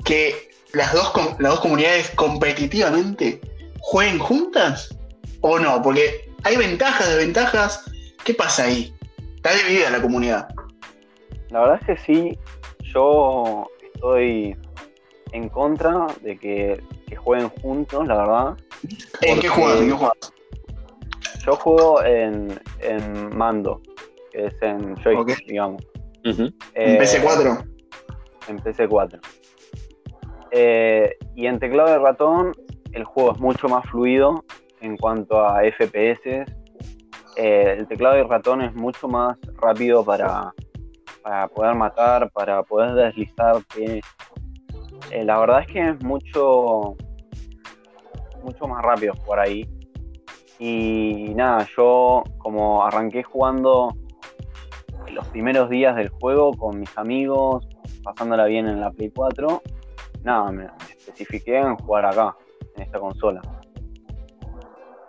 que 0.03 0.49
las 0.73 0.93
dos, 0.93 1.13
las 1.39 1.51
dos 1.51 1.59
comunidades 1.59 2.09
competitivamente 2.15 3.41
jueguen 3.79 4.19
juntas? 4.19 4.95
¿O 5.41 5.59
no? 5.59 5.81
Porque 5.81 6.31
hay 6.43 6.57
ventajas, 6.57 7.07
desventajas. 7.09 7.83
¿Qué 8.23 8.33
pasa 8.33 8.63
ahí? 8.63 8.93
Está 9.35 9.53
dividida 9.53 9.91
la 9.91 10.01
comunidad. 10.01 10.47
La 11.49 11.61
verdad 11.61 11.79
es 11.81 11.87
que 11.87 11.97
sí, 11.97 12.39
yo 12.81 13.67
estoy 13.93 14.55
en 15.31 15.49
contra 15.49 16.07
de 16.21 16.37
que, 16.37 16.81
jueguen 17.17 17.49
juntos, 17.61 18.07
la 18.07 18.17
verdad. 18.17 18.57
¿En 19.21 19.39
qué 19.39 19.47
juegas? 19.47 19.81
Yo 21.45 21.55
juego 21.55 22.03
en, 22.03 22.59
mando, 23.35 23.81
que 24.31 24.47
es 24.47 24.61
en 24.61 24.95
joystick, 24.97 25.47
digamos. 25.47 25.81
en 26.23 26.53
PC4. 26.99 27.65
En 28.49 28.59
PC4. 28.59 29.19
Eh, 30.51 31.17
y 31.35 31.47
en 31.47 31.59
teclado 31.59 31.89
de 31.89 31.99
ratón, 31.99 32.51
el 32.91 33.03
juego 33.03 33.33
es 33.33 33.39
mucho 33.39 33.67
más 33.67 33.85
fluido 33.89 34.43
en 34.81 34.97
cuanto 34.97 35.41
a 35.45 35.61
FPS. 35.63 36.45
Eh, 37.35 37.75
el 37.77 37.87
teclado 37.87 38.15
de 38.15 38.23
ratón 38.23 38.61
es 38.61 38.73
mucho 38.73 39.07
más 39.07 39.37
rápido 39.61 40.03
para, 40.03 40.53
para 41.27 41.45
poder 41.49 41.75
matar, 41.75 42.31
para 42.31 42.63
poder 42.63 42.93
deslizarte. 42.93 43.99
Eh, 45.11 45.25
la 45.25 45.37
verdad 45.39 45.59
es 45.59 45.67
que 45.67 45.89
es 45.89 46.01
mucho, 46.01 46.95
mucho 48.43 48.65
más 48.65 48.81
rápido 48.81 49.13
por 49.25 49.37
ahí. 49.37 49.69
Y 50.57 51.33
nada, 51.35 51.67
yo 51.75 52.23
como 52.37 52.81
arranqué 52.85 53.23
jugando 53.23 53.93
los 55.11 55.27
primeros 55.27 55.69
días 55.69 55.97
del 55.97 56.07
juego 56.07 56.53
con 56.53 56.79
mis 56.79 56.97
amigos, 56.97 57.67
pasándola 58.03 58.45
bien 58.45 58.65
en 58.65 58.79
la 58.79 58.89
Play 58.91 59.11
4, 59.13 59.61
nada, 60.23 60.49
me 60.49 60.69
especifiqué 60.97 61.57
en 61.57 61.75
jugar 61.75 62.05
acá, 62.05 62.37
en 62.77 62.83
esta 62.83 63.01
consola. 63.01 63.41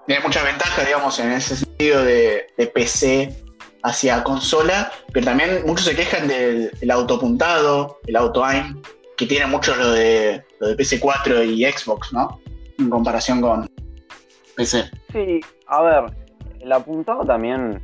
Tiene 0.04 0.20
muchas 0.24 0.42
ventajas, 0.42 0.84
digamos, 0.84 1.16
en 1.20 1.30
ese 1.30 1.54
sentido 1.54 2.02
de, 2.02 2.44
PC 2.74 3.47
hacia 3.82 4.22
consola, 4.24 4.90
pero 5.12 5.26
también 5.26 5.62
muchos 5.66 5.86
se 5.86 5.96
quejan 5.96 6.28
del 6.28 6.90
autopuntado, 6.90 7.98
el 8.06 8.16
auto-aim, 8.16 8.80
que 9.16 9.26
tiene 9.26 9.46
mucho 9.46 9.74
lo 9.74 9.92
de, 9.92 10.44
lo 10.60 10.68
de 10.68 10.76
PC4 10.76 11.46
y 11.46 11.64
Xbox, 11.64 12.12
¿no? 12.12 12.40
En 12.78 12.88
comparación 12.88 13.40
con 13.40 13.68
PC. 14.56 14.90
Sí, 15.12 15.40
a 15.66 15.82
ver, 15.82 16.04
el 16.60 16.72
apuntado 16.72 17.24
también 17.24 17.82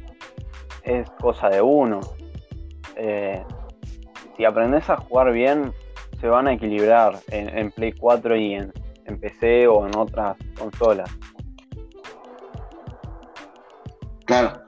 es 0.82 1.08
cosa 1.20 1.48
de 1.48 1.60
uno. 1.60 2.00
Eh, 2.96 3.42
si 4.36 4.44
aprendes 4.44 4.88
a 4.90 4.96
jugar 4.96 5.32
bien, 5.32 5.72
se 6.20 6.28
van 6.28 6.48
a 6.48 6.52
equilibrar 6.52 7.18
en, 7.30 7.70
Play 7.72 7.92
4 7.92 8.36
y 8.36 8.54
en, 8.54 8.72
PC 9.20 9.66
o 9.68 9.86
en 9.86 9.96
otras 9.96 10.36
consolas. 10.58 11.10
Claro. 14.24 14.63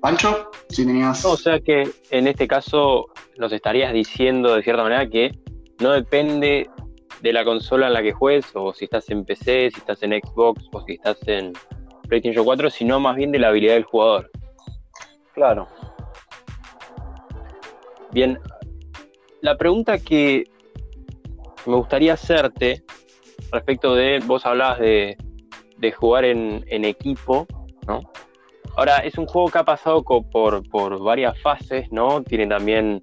Pancho, 0.00 0.50
si 0.68 0.86
tenías. 0.86 1.24
o 1.24 1.36
sea 1.36 1.60
que 1.60 1.90
en 2.10 2.28
este 2.28 2.46
caso 2.46 3.06
nos 3.36 3.52
estarías 3.52 3.92
diciendo 3.92 4.54
de 4.54 4.62
cierta 4.62 4.82
manera 4.82 5.08
que 5.08 5.32
no 5.80 5.92
depende 5.92 6.68
de 7.22 7.32
la 7.32 7.44
consola 7.44 7.88
en 7.88 7.94
la 7.94 8.02
que 8.02 8.12
juegues, 8.12 8.46
o 8.54 8.72
si 8.72 8.84
estás 8.84 9.08
en 9.10 9.24
PC, 9.24 9.70
si 9.72 9.78
estás 9.78 10.02
en 10.02 10.12
Xbox, 10.12 10.68
o 10.72 10.80
si 10.82 10.94
estás 10.94 11.18
en 11.26 11.52
PlayStation 12.08 12.44
4, 12.44 12.70
sino 12.70 13.00
más 13.00 13.16
bien 13.16 13.32
de 13.32 13.38
la 13.38 13.48
habilidad 13.48 13.74
del 13.74 13.84
jugador. 13.84 14.30
Claro. 15.34 15.68
Bien, 18.12 18.38
la 19.40 19.56
pregunta 19.56 19.98
que 19.98 20.44
me 21.66 21.74
gustaría 21.74 22.14
hacerte 22.14 22.82
respecto 23.52 23.94
de, 23.94 24.20
vos 24.26 24.46
hablabas 24.46 24.80
de, 24.80 25.16
jugar 25.96 26.24
en, 26.24 26.84
equipo, 26.84 27.46
¿no? 27.86 28.00
Ahora, 28.78 28.98
es 28.98 29.18
un 29.18 29.26
juego 29.26 29.48
que 29.48 29.58
ha 29.58 29.64
pasado 29.64 30.04
por, 30.04 31.02
varias 31.02 31.36
fases, 31.40 31.90
¿no? 31.90 32.22
Tiene 32.22 32.46
también 32.46 33.02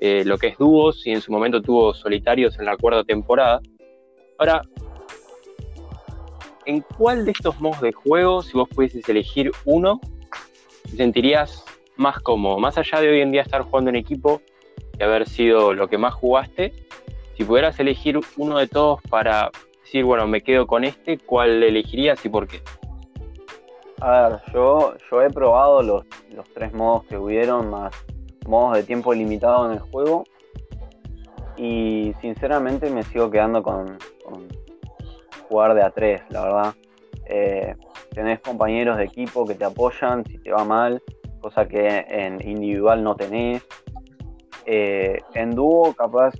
eh, 0.00 0.22
lo 0.24 0.38
que 0.38 0.46
es 0.46 0.56
dúos 0.56 1.06
y 1.06 1.10
en 1.10 1.20
su 1.20 1.30
momento 1.30 1.60
tuvo 1.60 1.92
solitarios 1.92 2.58
en 2.58 2.64
la 2.64 2.74
cuarta 2.78 3.04
temporada. 3.04 3.60
Ahora, 4.38 4.62
¿en 6.64 6.80
cuál 6.96 7.26
de 7.26 7.32
estos 7.32 7.60
modos 7.60 7.82
de 7.82 7.92
juego, 7.92 8.40
si 8.40 8.56
vos 8.56 8.66
pudieses 8.70 9.06
elegir 9.10 9.52
uno, 9.66 10.00
te 10.84 10.96
sentirías 10.96 11.66
más 11.96 12.18
cómodo? 12.20 12.58
Más 12.58 12.78
allá 12.78 13.02
de 13.02 13.10
hoy 13.10 13.20
en 13.20 13.30
día 13.30 13.42
estar 13.42 13.60
jugando 13.60 13.90
en 13.90 13.96
equipo 13.96 14.40
y 14.98 15.02
haber 15.02 15.28
sido 15.28 15.74
lo 15.74 15.88
que 15.88 15.98
más 15.98 16.14
jugaste, 16.14 16.72
si 17.36 17.44
pudieras 17.44 17.78
elegir 17.78 18.18
uno 18.38 18.56
de 18.56 18.68
todos 18.68 19.02
para 19.10 19.50
decir, 19.82 20.02
bueno, 20.02 20.26
me 20.26 20.40
quedo 20.40 20.66
con 20.66 20.82
este, 20.82 21.18
¿cuál 21.18 21.62
elegirías 21.62 22.24
y 22.24 22.30
por 22.30 22.48
qué? 22.48 22.62
A 24.00 24.28
ver, 24.28 24.40
yo, 24.52 24.94
yo 25.10 25.22
he 25.22 25.30
probado 25.30 25.82
los, 25.82 26.06
los 26.34 26.48
tres 26.54 26.72
modos 26.72 27.04
que 27.04 27.18
hubieron, 27.18 27.68
más 27.68 27.94
modos 28.46 28.76
de 28.76 28.82
tiempo 28.82 29.14
limitado 29.14 29.66
en 29.66 29.72
el 29.72 29.80
juego. 29.80 30.24
Y 31.56 32.14
sinceramente 32.20 32.90
me 32.90 33.02
sigo 33.02 33.30
quedando 33.30 33.62
con, 33.62 33.98
jugar 35.48 35.74
de 35.74 35.82
a 35.82 35.90
3, 35.90 36.22
la 36.30 36.42
verdad. 36.42 36.74
Eh, 37.26 37.74
tenés 38.12 38.40
compañeros 38.40 38.96
de 38.96 39.04
equipo 39.04 39.44
que 39.44 39.54
te 39.54 39.64
apoyan 39.64 40.24
si 40.24 40.38
te 40.38 40.50
va 40.50 40.64
mal, 40.64 41.02
cosa 41.40 41.66
que 41.66 42.06
en 42.08 42.40
individual 42.46 43.02
no 43.02 43.14
tenés. 43.14 43.66
Eh, 44.64 45.18
en 45.34 45.50
dúo, 45.50 45.92
capaz, 45.94 46.34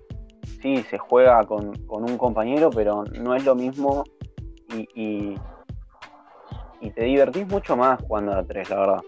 sí, 0.62 0.82
se 0.84 0.98
juega 0.98 1.44
con, 1.44 1.72
un 1.88 2.16
compañero, 2.16 2.70
pero 2.70 3.04
no 3.04 3.34
es 3.34 3.44
lo 3.44 3.54
mismo 3.54 4.04
y, 4.74 4.88
y, 4.94 5.34
y 6.80 6.90
te 6.90 7.04
divertís 7.04 7.46
mucho 7.46 7.76
más 7.76 8.00
jugando 8.02 8.32
a 8.32 8.44
3, 8.44 8.70
la 8.70 8.76
verdad. 8.76 9.00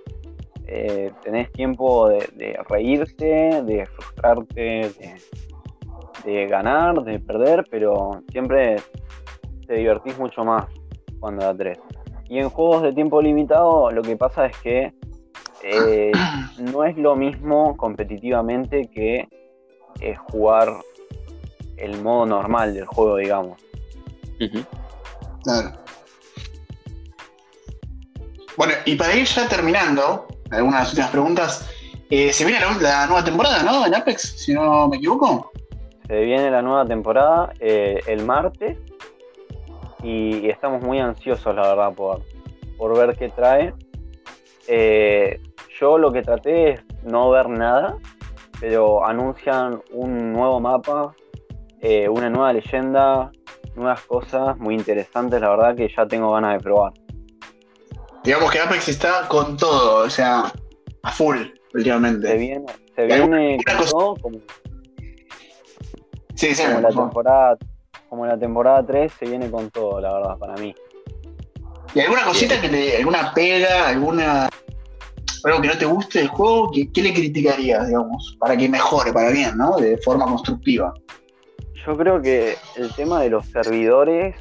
Eh, 0.67 1.13
tenés 1.23 1.51
tiempo 1.53 2.09
de, 2.09 2.59
reírte, 2.69 3.63
de 3.63 3.87
frustrarte, 3.87 4.91
de, 6.25 6.47
ganar, 6.47 7.03
de 7.03 7.19
perder, 7.19 7.67
pero 7.71 8.23
siempre 8.31 8.77
te 9.67 9.75
divertís 9.75 10.19
mucho 10.19 10.45
más 10.45 10.67
cuando 11.21 11.45
da 11.45 11.55
3. 11.55 11.79
Y 12.29 12.39
en 12.39 12.49
juegos 12.49 12.83
de 12.83 12.93
tiempo 12.93 13.21
limitado 13.21 13.91
lo 13.91 14.03
que 14.03 14.17
pasa 14.17 14.47
es 14.47 14.57
que 14.59 14.93
eh, 15.63 16.13
no 16.59 16.85
es 16.85 16.97
lo 16.97 17.17
mismo 17.17 17.77
competitivamente 17.77 18.89
que 18.89 19.29
eh, 20.01 20.15
jugar 20.31 20.69
el 21.77 22.01
modo 22.03 22.27
normal 22.27 22.75
del 22.75 22.87
juego, 22.87 23.17
digamos. 23.17 23.61
Claro. 25.45 25.82
Bueno, 28.57 28.75
y 28.85 28.95
para 28.97 29.15
ir 29.15 29.27
ya 29.27 29.49
terminando, 29.49 30.27
algunas 30.53 30.91
últimas 30.91 31.11
preguntas. 31.11 31.71
Eh, 32.11 32.33
se 32.33 32.45
viene 32.45 32.61
la, 32.61 33.07
nueva 33.07 33.25
temporada, 33.25 33.63
¿no? 33.63 33.87
En 33.87 33.95
Apex, 33.95 34.21
si 34.37 34.53
no 34.53 34.87
me 34.87 34.99
equivoco. 34.99 35.51
Se 36.07 36.21
viene 36.21 36.51
la 36.51 36.61
nueva 36.61 36.85
temporada 36.85 37.55
eh, 37.59 38.01
el 38.07 38.25
martes 38.25 38.77
y, 40.03 40.49
estamos 40.51 40.83
muy 40.83 40.99
ansiosos, 40.99 41.55
la 41.55 41.63
verdad, 41.63 41.95
por, 41.95 42.21
por 42.77 42.97
ver 42.99 43.17
qué 43.17 43.31
trae. 43.31 43.73
Eh, 44.69 45.41
yo 45.81 45.97
lo 45.97 46.13
que 46.13 46.21
traté 46.21 46.73
es 46.73 46.81
no 47.03 47.31
ver 47.31 47.49
nada, 47.49 47.97
pero 48.61 49.07
anuncian 49.07 49.81
un 49.91 50.33
nuevo 50.33 50.61
mapa, 50.61 51.15
una 52.11 52.29
nueva 52.29 52.53
leyenda, 52.53 53.33
nuevas 53.75 54.03
cosas 54.03 54.57
muy 54.59 54.75
interesantes, 54.75 55.41
la 55.41 55.49
verdad 55.49 55.75
que 55.75 55.89
ya 55.89 56.07
tengo 56.07 56.33
ganas 56.33 56.59
de 56.59 56.61
probar. 56.63 56.93
Digamos 58.25 58.51
que 58.51 58.61
Apex 58.61 58.89
está 58.89 59.27
con 59.29 59.57
todo, 59.57 60.05
o 60.05 60.11
sea, 60.11 60.53
a 61.03 61.13
full 61.13 61.39
últimamente. 61.75 62.29
Se 62.29 62.37
viene, 62.37 62.67
se 62.95 63.07
viene 63.07 63.59
con 63.65 63.87
todo 63.87 64.17
como, 64.17 64.39
sí, 66.35 66.55
sí, 66.55 66.63
como 66.63 66.81
la 66.81 66.89
temporada 66.89 67.57
como 68.09 68.27
la 68.27 68.39
temporada 68.39 68.85
3 68.85 69.13
se 69.19 69.25
viene 69.25 69.51
con 69.51 69.71
todo, 69.71 69.99
la 70.01 70.13
verdad, 70.13 70.39
para 70.39 70.55
mí. 70.57 70.75
¿Y 71.95 72.01
alguna 72.01 72.25
cosita 72.25 72.61
que 72.61 72.69
te, 72.69 72.99
alguna 72.99 73.33
pega, 73.35 73.89
alguna 73.89 74.49
algo 75.45 75.61
que 75.61 75.69
no 75.69 75.79
te 75.79 75.87
guste 75.87 76.19
del 76.21 76.29
juego, 76.29 76.71
¿qué, 76.71 76.91
qué 76.93 77.03
le 77.03 77.13
criticarías, 77.13 77.87
digamos, 77.87 78.37
para 78.39 78.57
que 78.57 78.69
mejore, 78.69 79.13
para 79.13 79.31
bien, 79.31 79.57
¿no? 79.57 79.77
De 79.77 79.97
forma 79.99 80.27
constructiva. 80.27 80.93
Yo 81.87 81.97
creo 81.97 82.23
que 82.23 82.57
el 82.77 82.93
tema 82.95 83.21
de 83.23 83.31
los 83.31 83.47
servidores 83.47 84.37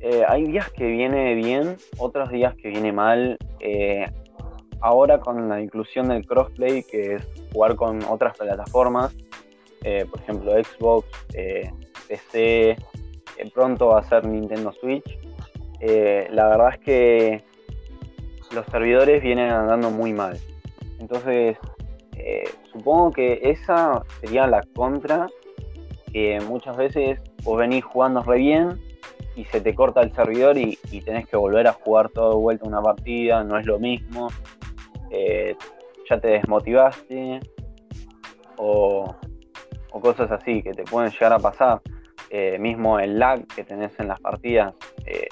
eh, 0.00 0.24
hay 0.26 0.44
días 0.46 0.70
que 0.70 0.86
viene 0.86 1.34
bien, 1.34 1.76
otros 1.98 2.30
días 2.30 2.54
que 2.56 2.68
viene 2.68 2.90
mal. 2.92 3.36
Eh, 3.60 4.06
ahora 4.80 5.20
con 5.20 5.48
la 5.48 5.60
inclusión 5.60 6.08
del 6.08 6.26
crossplay, 6.26 6.82
que 6.84 7.16
es 7.16 7.28
jugar 7.52 7.76
con 7.76 8.02
otras 8.04 8.36
plataformas, 8.36 9.14
eh, 9.82 10.06
por 10.10 10.20
ejemplo 10.20 10.52
Xbox, 10.52 11.06
PC, 12.08 12.76
pronto 13.54 13.88
va 13.88 14.00
a 14.00 14.08
ser 14.08 14.26
Nintendo 14.26 14.72
Switch, 14.72 15.18
la 15.80 16.48
verdad 16.48 16.70
es 16.74 16.78
que 16.78 17.44
los 18.52 18.66
servidores 18.66 19.22
vienen 19.22 19.50
andando 19.50 19.90
muy 19.90 20.12
mal. 20.12 20.38
Entonces, 20.98 21.56
supongo 22.72 23.12
que 23.12 23.40
esa 23.42 24.02
sería 24.20 24.46
la 24.46 24.62
contra, 24.74 25.28
que 26.12 26.40
muchas 26.40 26.76
veces 26.76 27.20
vos 27.42 27.58
venís 27.58 27.84
jugando 27.84 28.22
re 28.22 28.38
bien 28.38 28.89
y 29.40 29.44
se 29.46 29.62
te 29.62 29.74
corta 29.74 30.02
el 30.02 30.12
servidor 30.12 30.58
y, 30.58 30.76
tenés 31.02 31.26
que 31.26 31.36
volver 31.36 31.66
a 31.66 31.72
jugar 31.72 32.10
todo 32.10 32.30
de 32.30 32.36
vuelta 32.36 32.68
una 32.68 32.82
partida, 32.82 33.42
no 33.42 33.58
es 33.58 33.64
lo 33.64 33.78
mismo, 33.78 34.28
eh, 35.10 35.56
ya 36.08 36.20
te 36.20 36.28
desmotivaste 36.28 37.40
o, 38.58 39.14
cosas 39.90 40.30
así 40.30 40.62
que 40.62 40.72
te 40.72 40.84
pueden 40.84 41.10
llegar 41.10 41.32
a 41.32 41.38
pasar. 41.38 41.80
Eh, 42.28 42.58
mismo 42.58 43.00
el 43.00 43.18
lag 43.18 43.44
que 43.48 43.64
tenés 43.64 43.98
en 43.98 44.06
las 44.06 44.20
partidas 44.20 44.72
eh, 45.04 45.26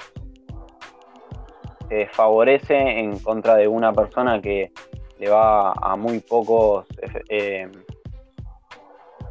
te 1.87 2.07
favorece 2.07 2.99
en 2.99 3.17
contra 3.19 3.55
de 3.55 3.69
una 3.69 3.93
persona 3.93 4.41
que 4.41 4.71
le 5.17 5.29
va 5.29 5.71
a 5.71 5.95
muy 5.95 6.19
pocos 6.19 6.87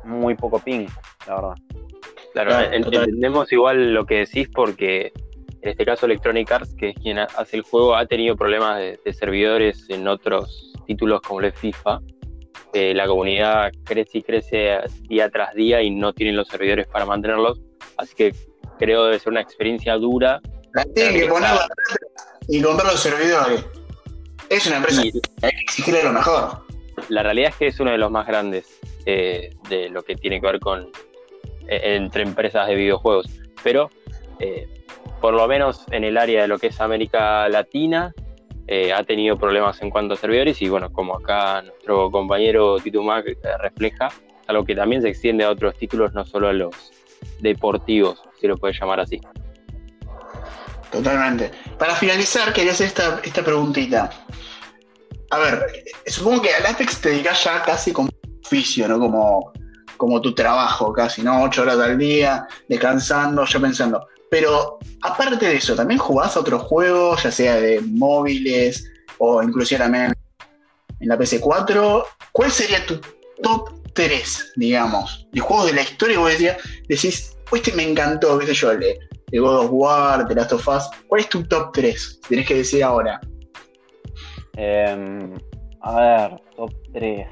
muy 0.05 0.35
poco 0.35 0.59
ping, 0.61 0.87
la 1.27 1.35
verdad. 1.35 1.55
Claro, 2.33 2.73
entendemos 2.73 3.53
igual 3.53 3.95
lo 3.95 4.07
que 4.07 4.21
decís 4.21 4.49
porque 4.53 5.13
en 5.63 5.71
este 5.71 5.85
caso 5.85 6.07
Electronic 6.07 6.51
Arts, 6.51 6.75
que 6.75 6.91
es 6.91 6.97
quien 6.97 7.19
hace 7.19 7.57
el 7.57 7.63
juego, 7.63 7.97
ha 7.97 8.07
tenido 8.07 8.37
problemas 8.37 8.79
de, 8.79 9.13
servidores 9.13 9.87
en 9.89 10.07
otros 10.07 10.73
títulos 10.87 11.21
como 11.21 11.41
el 11.41 11.53
FIFA. 11.53 12.01
Eh, 12.75 12.95
la 12.95 13.07
comunidad 13.07 13.73
crece 13.85 14.19
y 14.19 14.23
crece 14.23 14.79
día 15.09 15.31
tras 15.31 15.55
día 15.55 15.83
y 15.83 15.91
no 15.91 16.13
tienen 16.13 16.37
los 16.37 16.49
servidores 16.49 16.87
para 16.87 17.07
mantenerlos. 17.07 17.61
Así 17.97 18.15
que 18.15 18.35
creo 18.79 19.05
debe 19.05 19.19
ser 19.19 19.33
una 19.33 19.41
experiencia 19.41 19.95
dura. 19.95 20.41
tienen 20.95 21.21
que 21.21 21.27
poner 21.27 21.51
y 22.47 22.63
comprar 22.63 22.93
los 22.93 23.01
servidores. 23.01 23.65
Es 24.49 24.67
una 24.67 24.77
empresa 24.77 25.03
que 25.03 25.21
hay 25.43 25.51
que 25.51 25.61
exigirle 25.61 26.05
lo 26.05 26.13
mejor. 26.13 26.63
La 27.09 27.23
realidad 27.23 27.51
es 27.51 27.57
que 27.57 27.67
es 27.67 27.81
uno 27.81 27.91
de 27.91 27.99
los 27.99 28.11
más 28.11 28.27
grandes 28.27 28.81
eh, 29.07 29.51
de 29.69 29.89
lo 29.91 30.03
que 30.03 30.17
tiene 30.17 30.41
que 30.41 30.47
ver 30.47 30.61
con 30.61 30.91
entre 31.69 32.23
empresas 32.23 32.67
de 32.67 32.75
videojuegos. 32.75 33.27
Pero 33.63 33.91
eh, 34.39 34.69
por 35.21 35.35
lo 35.35 35.47
menos 35.49 35.85
en 35.91 36.05
el 36.05 36.17
área 36.17 36.43
de 36.43 36.49
lo 36.49 36.59
que 36.59 36.69
es 36.69 36.81
América 36.81 37.49
Latina, 37.49 38.15
eh, 38.67 38.93
ha 38.93 39.03
tenido 39.05 39.39
problemas 39.39 39.81
en 39.83 39.91
cuanto 39.91 40.15
a 40.15 40.17
servidores 40.17 40.61
y 40.61 40.69
bueno, 40.69 40.93
como 40.93 41.17
acá 41.17 41.63
nuestro 41.63 42.11
compañero 42.11 42.77
Tito 42.79 43.03
Mac 43.03 43.27
eh, 43.27 43.37
refleja, 43.61 44.09
algo 44.47 44.65
que 44.65 44.75
también 44.75 45.03
se 45.03 45.09
extiende 45.09 45.45
a 45.45 45.51
otros 45.51 45.77
títulos, 45.77 46.13
no 46.15 46.25
solo 46.25 46.49
a 46.49 46.53
los 46.53 46.75
deportivos, 47.41 48.23
si 48.41 48.47
lo 48.47 48.57
puedes 48.57 48.79
llamar 48.79 49.01
así. 49.01 49.21
Totalmente. 50.93 51.51
Para 51.79 51.95
finalizar, 51.95 52.53
quería 52.53 52.73
hacer 52.73 52.87
esta, 52.87 53.21
esta 53.23 53.45
preguntita. 53.45 54.11
A 55.31 55.39
ver, 55.39 55.67
supongo 56.07 56.43
que 56.43 56.55
al 56.55 56.65
Apex 56.65 57.01
te 57.01 57.11
dedicas 57.11 57.45
ya 57.45 57.63
casi 57.63 57.93
como 57.93 58.09
oficio, 58.43 58.89
¿no? 58.89 58.99
Como 58.99 59.53
como 59.99 60.23
tu 60.23 60.35
trabajo 60.35 60.93
casi, 60.93 61.23
¿no? 61.23 61.43
Ocho 61.43 61.63
horas 61.63 61.79
al 61.79 61.99
día, 61.99 62.47
descansando, 62.69 63.45
ya 63.45 63.61
pensando. 63.61 64.07
Pero 64.31 64.79
aparte 65.03 65.45
de 65.45 65.57
eso, 65.57 65.75
¿también 65.75 65.99
jugás 65.99 66.37
a 66.37 66.41
otros 66.41 66.63
juegos, 66.63 67.23
ya 67.23 67.31
sea 67.31 67.57
de 67.57 67.81
móviles 67.81 68.91
o 69.19 69.43
inclusive 69.43 69.79
también 69.79 70.15
en 71.01 71.09
la 71.09 71.19
PC4? 71.19 72.05
¿Cuál 72.33 72.51
sería 72.51 72.87
tu 72.87 73.01
top 73.43 73.71
3, 73.95 74.53
digamos, 74.57 75.27
de 75.33 75.41
juegos 75.41 75.67
de 75.67 75.73
la 75.75 75.83
historia? 75.83 76.19
Vos 76.19 76.31
decías, 76.31 76.57
decís, 76.89 77.37
este 77.53 77.73
me 77.73 77.83
encantó, 77.83 78.39
qué 78.39 78.47
sé 78.47 78.55
yo, 78.55 78.71
el 78.71 78.81
de, 78.81 78.99
God 79.33 79.65
of 79.65 79.71
War, 79.73 80.27
The 80.27 80.35
Last 80.35 80.53
of 80.53 80.69
Us. 80.69 80.85
¿Cuál 81.09 81.23
es 81.23 81.29
tu 81.29 81.43
top 81.45 81.73
3? 81.73 82.21
Tienes 82.29 82.47
que 82.47 82.55
decir 82.55 82.85
ahora. 82.85 83.21
Em, 84.57 85.35
a 85.83 86.01
ver, 86.01 86.43
top 86.57 86.73
3. 86.93 87.27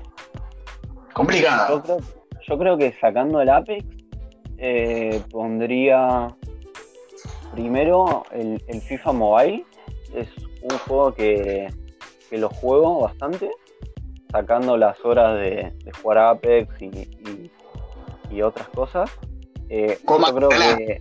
Complicado. 1.12 1.76
Yo 1.76 1.82
creo 1.82 2.15
que 2.78 2.94
sacando 3.00 3.40
el 3.40 3.48
Apex, 3.48 3.84
eh, 4.58 5.20
pondría 5.30 6.34
primero 7.52 8.24
el, 8.32 8.60
FIFA 8.82 9.12
Mobile. 9.12 9.64
Es 10.14 10.28
un 10.62 10.78
juego 10.78 11.12
que, 11.12 11.68
lo 12.30 12.48
juego 12.48 13.00
bastante, 13.00 13.50
sacando 14.30 14.76
las 14.76 15.02
horas 15.04 15.38
de, 15.40 15.72
jugar 16.02 16.18
Apex 16.18 16.68
y, 16.80 18.42
otras 18.42 18.68
cosas. 18.68 19.10
Eh, 19.68 19.98
yo 20.06 20.34
creo 20.34 20.48
que 20.50 21.00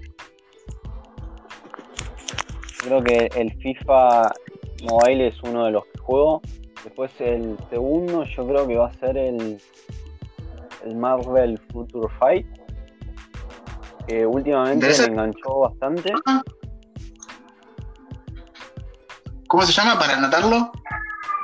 creo 2.83 3.03
que 3.03 3.29
el 3.35 3.51
FIFA 3.61 4.31
Mobile 4.83 5.27
es 5.27 5.43
uno 5.43 5.65
de 5.65 5.71
los 5.71 5.85
que 5.85 5.99
juego. 5.99 6.41
Después 6.83 7.11
el 7.19 7.57
segundo 7.69 8.23
yo 8.23 8.47
creo 8.47 8.67
que 8.67 8.75
va 8.77 8.87
a 8.87 8.93
ser 8.93 9.17
el 9.17 9.59
el 10.85 10.95
Marvel 10.95 11.59
Future 11.71 12.07
Fight, 12.19 12.47
que 14.07 14.25
últimamente 14.25 14.87
me 14.87 15.05
enganchó 15.05 15.59
bastante. 15.59 16.13
¿Cómo 19.47 19.63
se 19.63 19.71
llama 19.71 19.99
para 19.99 20.17
anotarlo? 20.17 20.71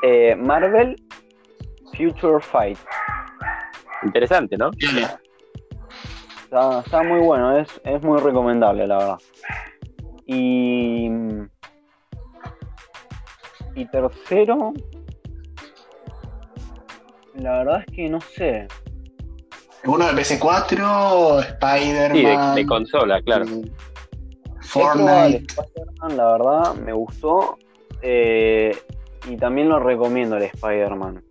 Eh, 0.04 0.36
Marvel 0.36 0.96
Future 1.98 2.42
Fight. 2.42 2.78
Interesante, 4.04 4.58
¿no? 4.58 4.72
Está, 6.44 7.04
muy 7.04 7.20
bueno, 7.20 7.58
es, 7.58 7.82
es 7.86 8.04
muy 8.04 8.20
recomendable, 8.20 8.86
la 8.88 8.98
verdad. 8.98 9.18
Y. 10.26 11.10
Y 13.76 13.86
tercero. 13.86 14.74
La 17.36 17.60
verdad 17.60 17.84
es 17.88 17.96
que 17.96 18.10
no 18.10 18.20
sé. 18.20 18.68
Uno 19.86 20.06
de 20.06 20.14
PS4, 20.14 21.40
Spider-Man. 21.40 22.56
Sí, 22.56 22.62
de, 22.62 22.68
consola, 22.68 23.22
claro. 23.22 23.46
Fortnite. 24.62 25.56
la 26.16 26.32
verdad, 26.34 26.76
me 26.76 26.94
gustó. 26.94 27.58
Eh, 28.02 28.76
y 29.28 29.38
también 29.38 29.70
lo 29.70 29.80
recomiendo 29.80 30.38
el 30.38 30.44
Spider-Man. 30.44 31.24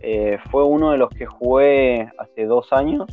Eh, 0.00 0.38
fue 0.50 0.64
uno 0.64 0.92
de 0.92 0.98
los 0.98 1.10
que 1.10 1.26
jugué 1.26 2.10
hace 2.18 2.46
dos 2.46 2.72
años. 2.72 3.06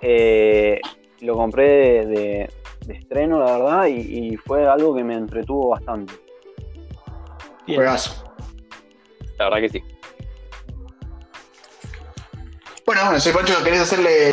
Eh, 0.00 0.80
lo 1.20 1.36
compré 1.36 2.04
de, 2.06 2.50
estreno, 2.88 3.38
la 3.38 3.58
verdad, 3.58 3.86
y, 3.86 4.36
fue 4.36 4.66
algo 4.66 4.94
que 4.94 5.04
me 5.04 5.14
entretuvo 5.14 5.68
bastante. 5.68 6.14
Juegazo. 7.66 8.24
La 9.38 9.44
verdad 9.44 9.60
que 9.60 9.68
sí. 9.68 9.91
Bueno, 13.02 13.14
no 13.14 13.20
sé, 13.20 13.32
Pancho, 13.32 13.64
¿querés 13.64 13.80
hacerle 13.80 14.32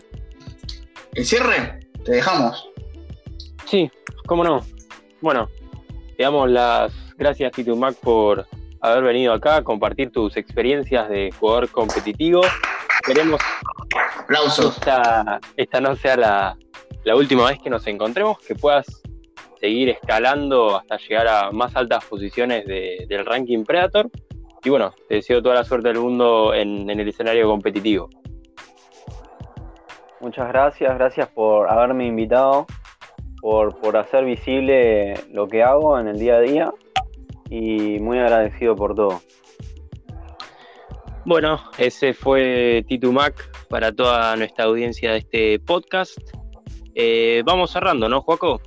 el 1.16 1.26
cierre? 1.26 1.80
Te 2.06 2.12
dejamos. 2.12 2.70
Sí, 3.66 3.90
cómo 4.28 4.44
no. 4.44 4.64
Bueno, 5.22 5.50
te 6.16 6.22
damos 6.22 6.48
las 6.52 6.94
gracias, 7.18 7.52
Tito 7.52 7.76
Mac, 7.76 7.96
por 7.96 8.46
haber 8.82 9.04
venido 9.06 9.34
acá 9.34 9.56
a 9.56 9.64
compartir 9.64 10.12
tus 10.12 10.38
experiencias 10.38 11.10
de 11.10 11.32
jugador 11.32 11.70
competitivo. 11.70 12.42
Queremos 13.04 13.42
Aplausos. 14.20 14.78
Esta, 14.78 15.40
esta 15.58 15.82
no 15.82 15.96
sea 15.96 16.16
la, 17.04 17.16
última 17.16 17.48
vez 17.48 17.58
que 17.64 17.72
nos 17.72 17.88
encontremos, 17.88 18.38
que 18.38 18.54
puedas 18.54 18.86
seguir 19.60 19.90
escalando 19.90 20.78
hasta 20.78 20.98
llegar 20.98 21.28
a 21.28 21.52
más 21.52 21.76
altas 21.76 22.06
posiciones 22.06 22.68
del 22.68 23.26
ranking 23.26 23.64
Predator. 23.64 24.12
Y 24.64 24.70
bueno, 24.70 24.94
te 25.08 25.16
deseo 25.16 25.42
toda 25.42 25.56
la 25.56 25.64
suerte 25.64 25.88
del 25.88 25.98
mundo 25.98 26.54
en 26.54 26.88
el 26.88 27.08
escenario 27.08 27.48
competitivo. 27.48 28.12
Muchas 30.22 30.50
gracias, 30.50 30.98
gracias 30.98 31.30
por 31.30 31.70
haberme 31.70 32.06
invitado, 32.06 32.68
por, 33.42 33.96
hacer 33.96 34.26
visible 34.26 35.14
lo 35.32 35.48
que 35.48 35.64
hago 35.64 35.98
en 35.98 36.10
el 36.10 36.20
día 36.20 36.36
a 36.36 36.40
día 36.42 36.74
y 37.50 38.00
muy 38.00 38.20
agradecido 38.20 38.76
por 38.76 38.96
todo. 38.96 39.22
Bueno, 41.26 41.62
ese 41.78 42.14
fue 42.14 42.84
Titu 42.88 43.14
Mac 43.14 43.50
para 43.70 43.94
toda 43.94 44.36
nuestra 44.36 44.66
audiencia 44.66 45.14
de 45.14 45.20
este 45.20 45.60
podcast. 45.60 46.18
Eh, 46.96 47.42
vamos 47.46 47.72
cerrando, 47.72 48.10
¿no, 48.10 48.22
Joaco? 48.22 48.62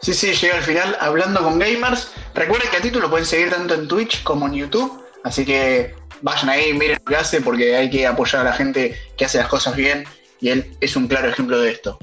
Sí, 0.00 0.12
sí, 0.12 0.32
llega 0.32 0.56
al 0.56 0.62
final 0.62 0.96
hablando 0.98 1.40
con 1.42 1.58
gamers. 1.58 2.14
Recuerden 2.34 2.68
que 2.70 2.78
a 2.78 2.80
Titu 2.80 3.00
lo 3.00 3.10
pueden 3.10 3.26
seguir 3.26 3.50
tanto 3.50 3.74
en 3.74 3.86
Twitch 3.86 4.24
como 4.24 4.46
en 4.46 4.54
YouTube, 4.54 5.04
así 5.22 5.44
que 5.44 5.94
vayan 6.22 6.48
ahí, 6.48 6.72
miren 6.72 6.98
lo 6.98 7.04
que 7.04 7.16
hace, 7.16 7.40
porque 7.40 7.76
hay 7.76 7.90
que 7.90 8.06
apoyar 8.06 8.42
a 8.42 8.50
la 8.50 8.52
gente 8.52 8.96
que 9.16 9.24
hace 9.24 9.38
las 9.38 9.48
cosas 9.48 9.76
bien, 9.76 10.04
y 10.40 10.50
él 10.50 10.76
es 10.80 10.96
un 10.96 11.08
claro 11.08 11.28
ejemplo 11.28 11.58
de 11.58 11.70
esto. 11.70 11.98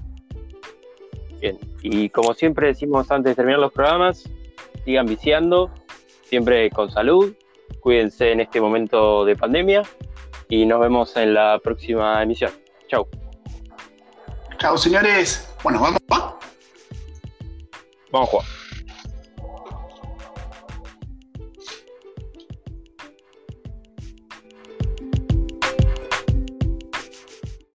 Bien, 1.39 1.58
y 1.82 2.10
como 2.10 2.34
siempre 2.34 2.67
decimos 2.67 3.12
antes 3.12 3.32
de 3.32 3.36
terminar 3.36 3.60
los 3.60 3.71
programas, 3.71 4.23
sigan 4.86 5.06
viciando, 5.06 5.71
siempre 6.23 6.69
con 6.71 6.91
salud, 6.91 7.34
cuídense 7.80 8.32
en 8.32 8.41
este 8.41 8.60
momento 8.60 9.25
de 9.25 9.36
pandemia 9.36 9.84
y 10.49 10.65
nos 10.65 10.80
vemos 10.80 11.15
en 11.17 11.34
la 11.34 11.60
próxima 11.63 12.21
emisión. 12.23 12.51
Chau. 12.88 13.08
Chau, 14.58 14.77
señores. 14.77 15.53
Bueno, 15.63 15.80
vamos. 15.80 15.99
Vamos, 18.10 18.30
Juan. 18.30 18.56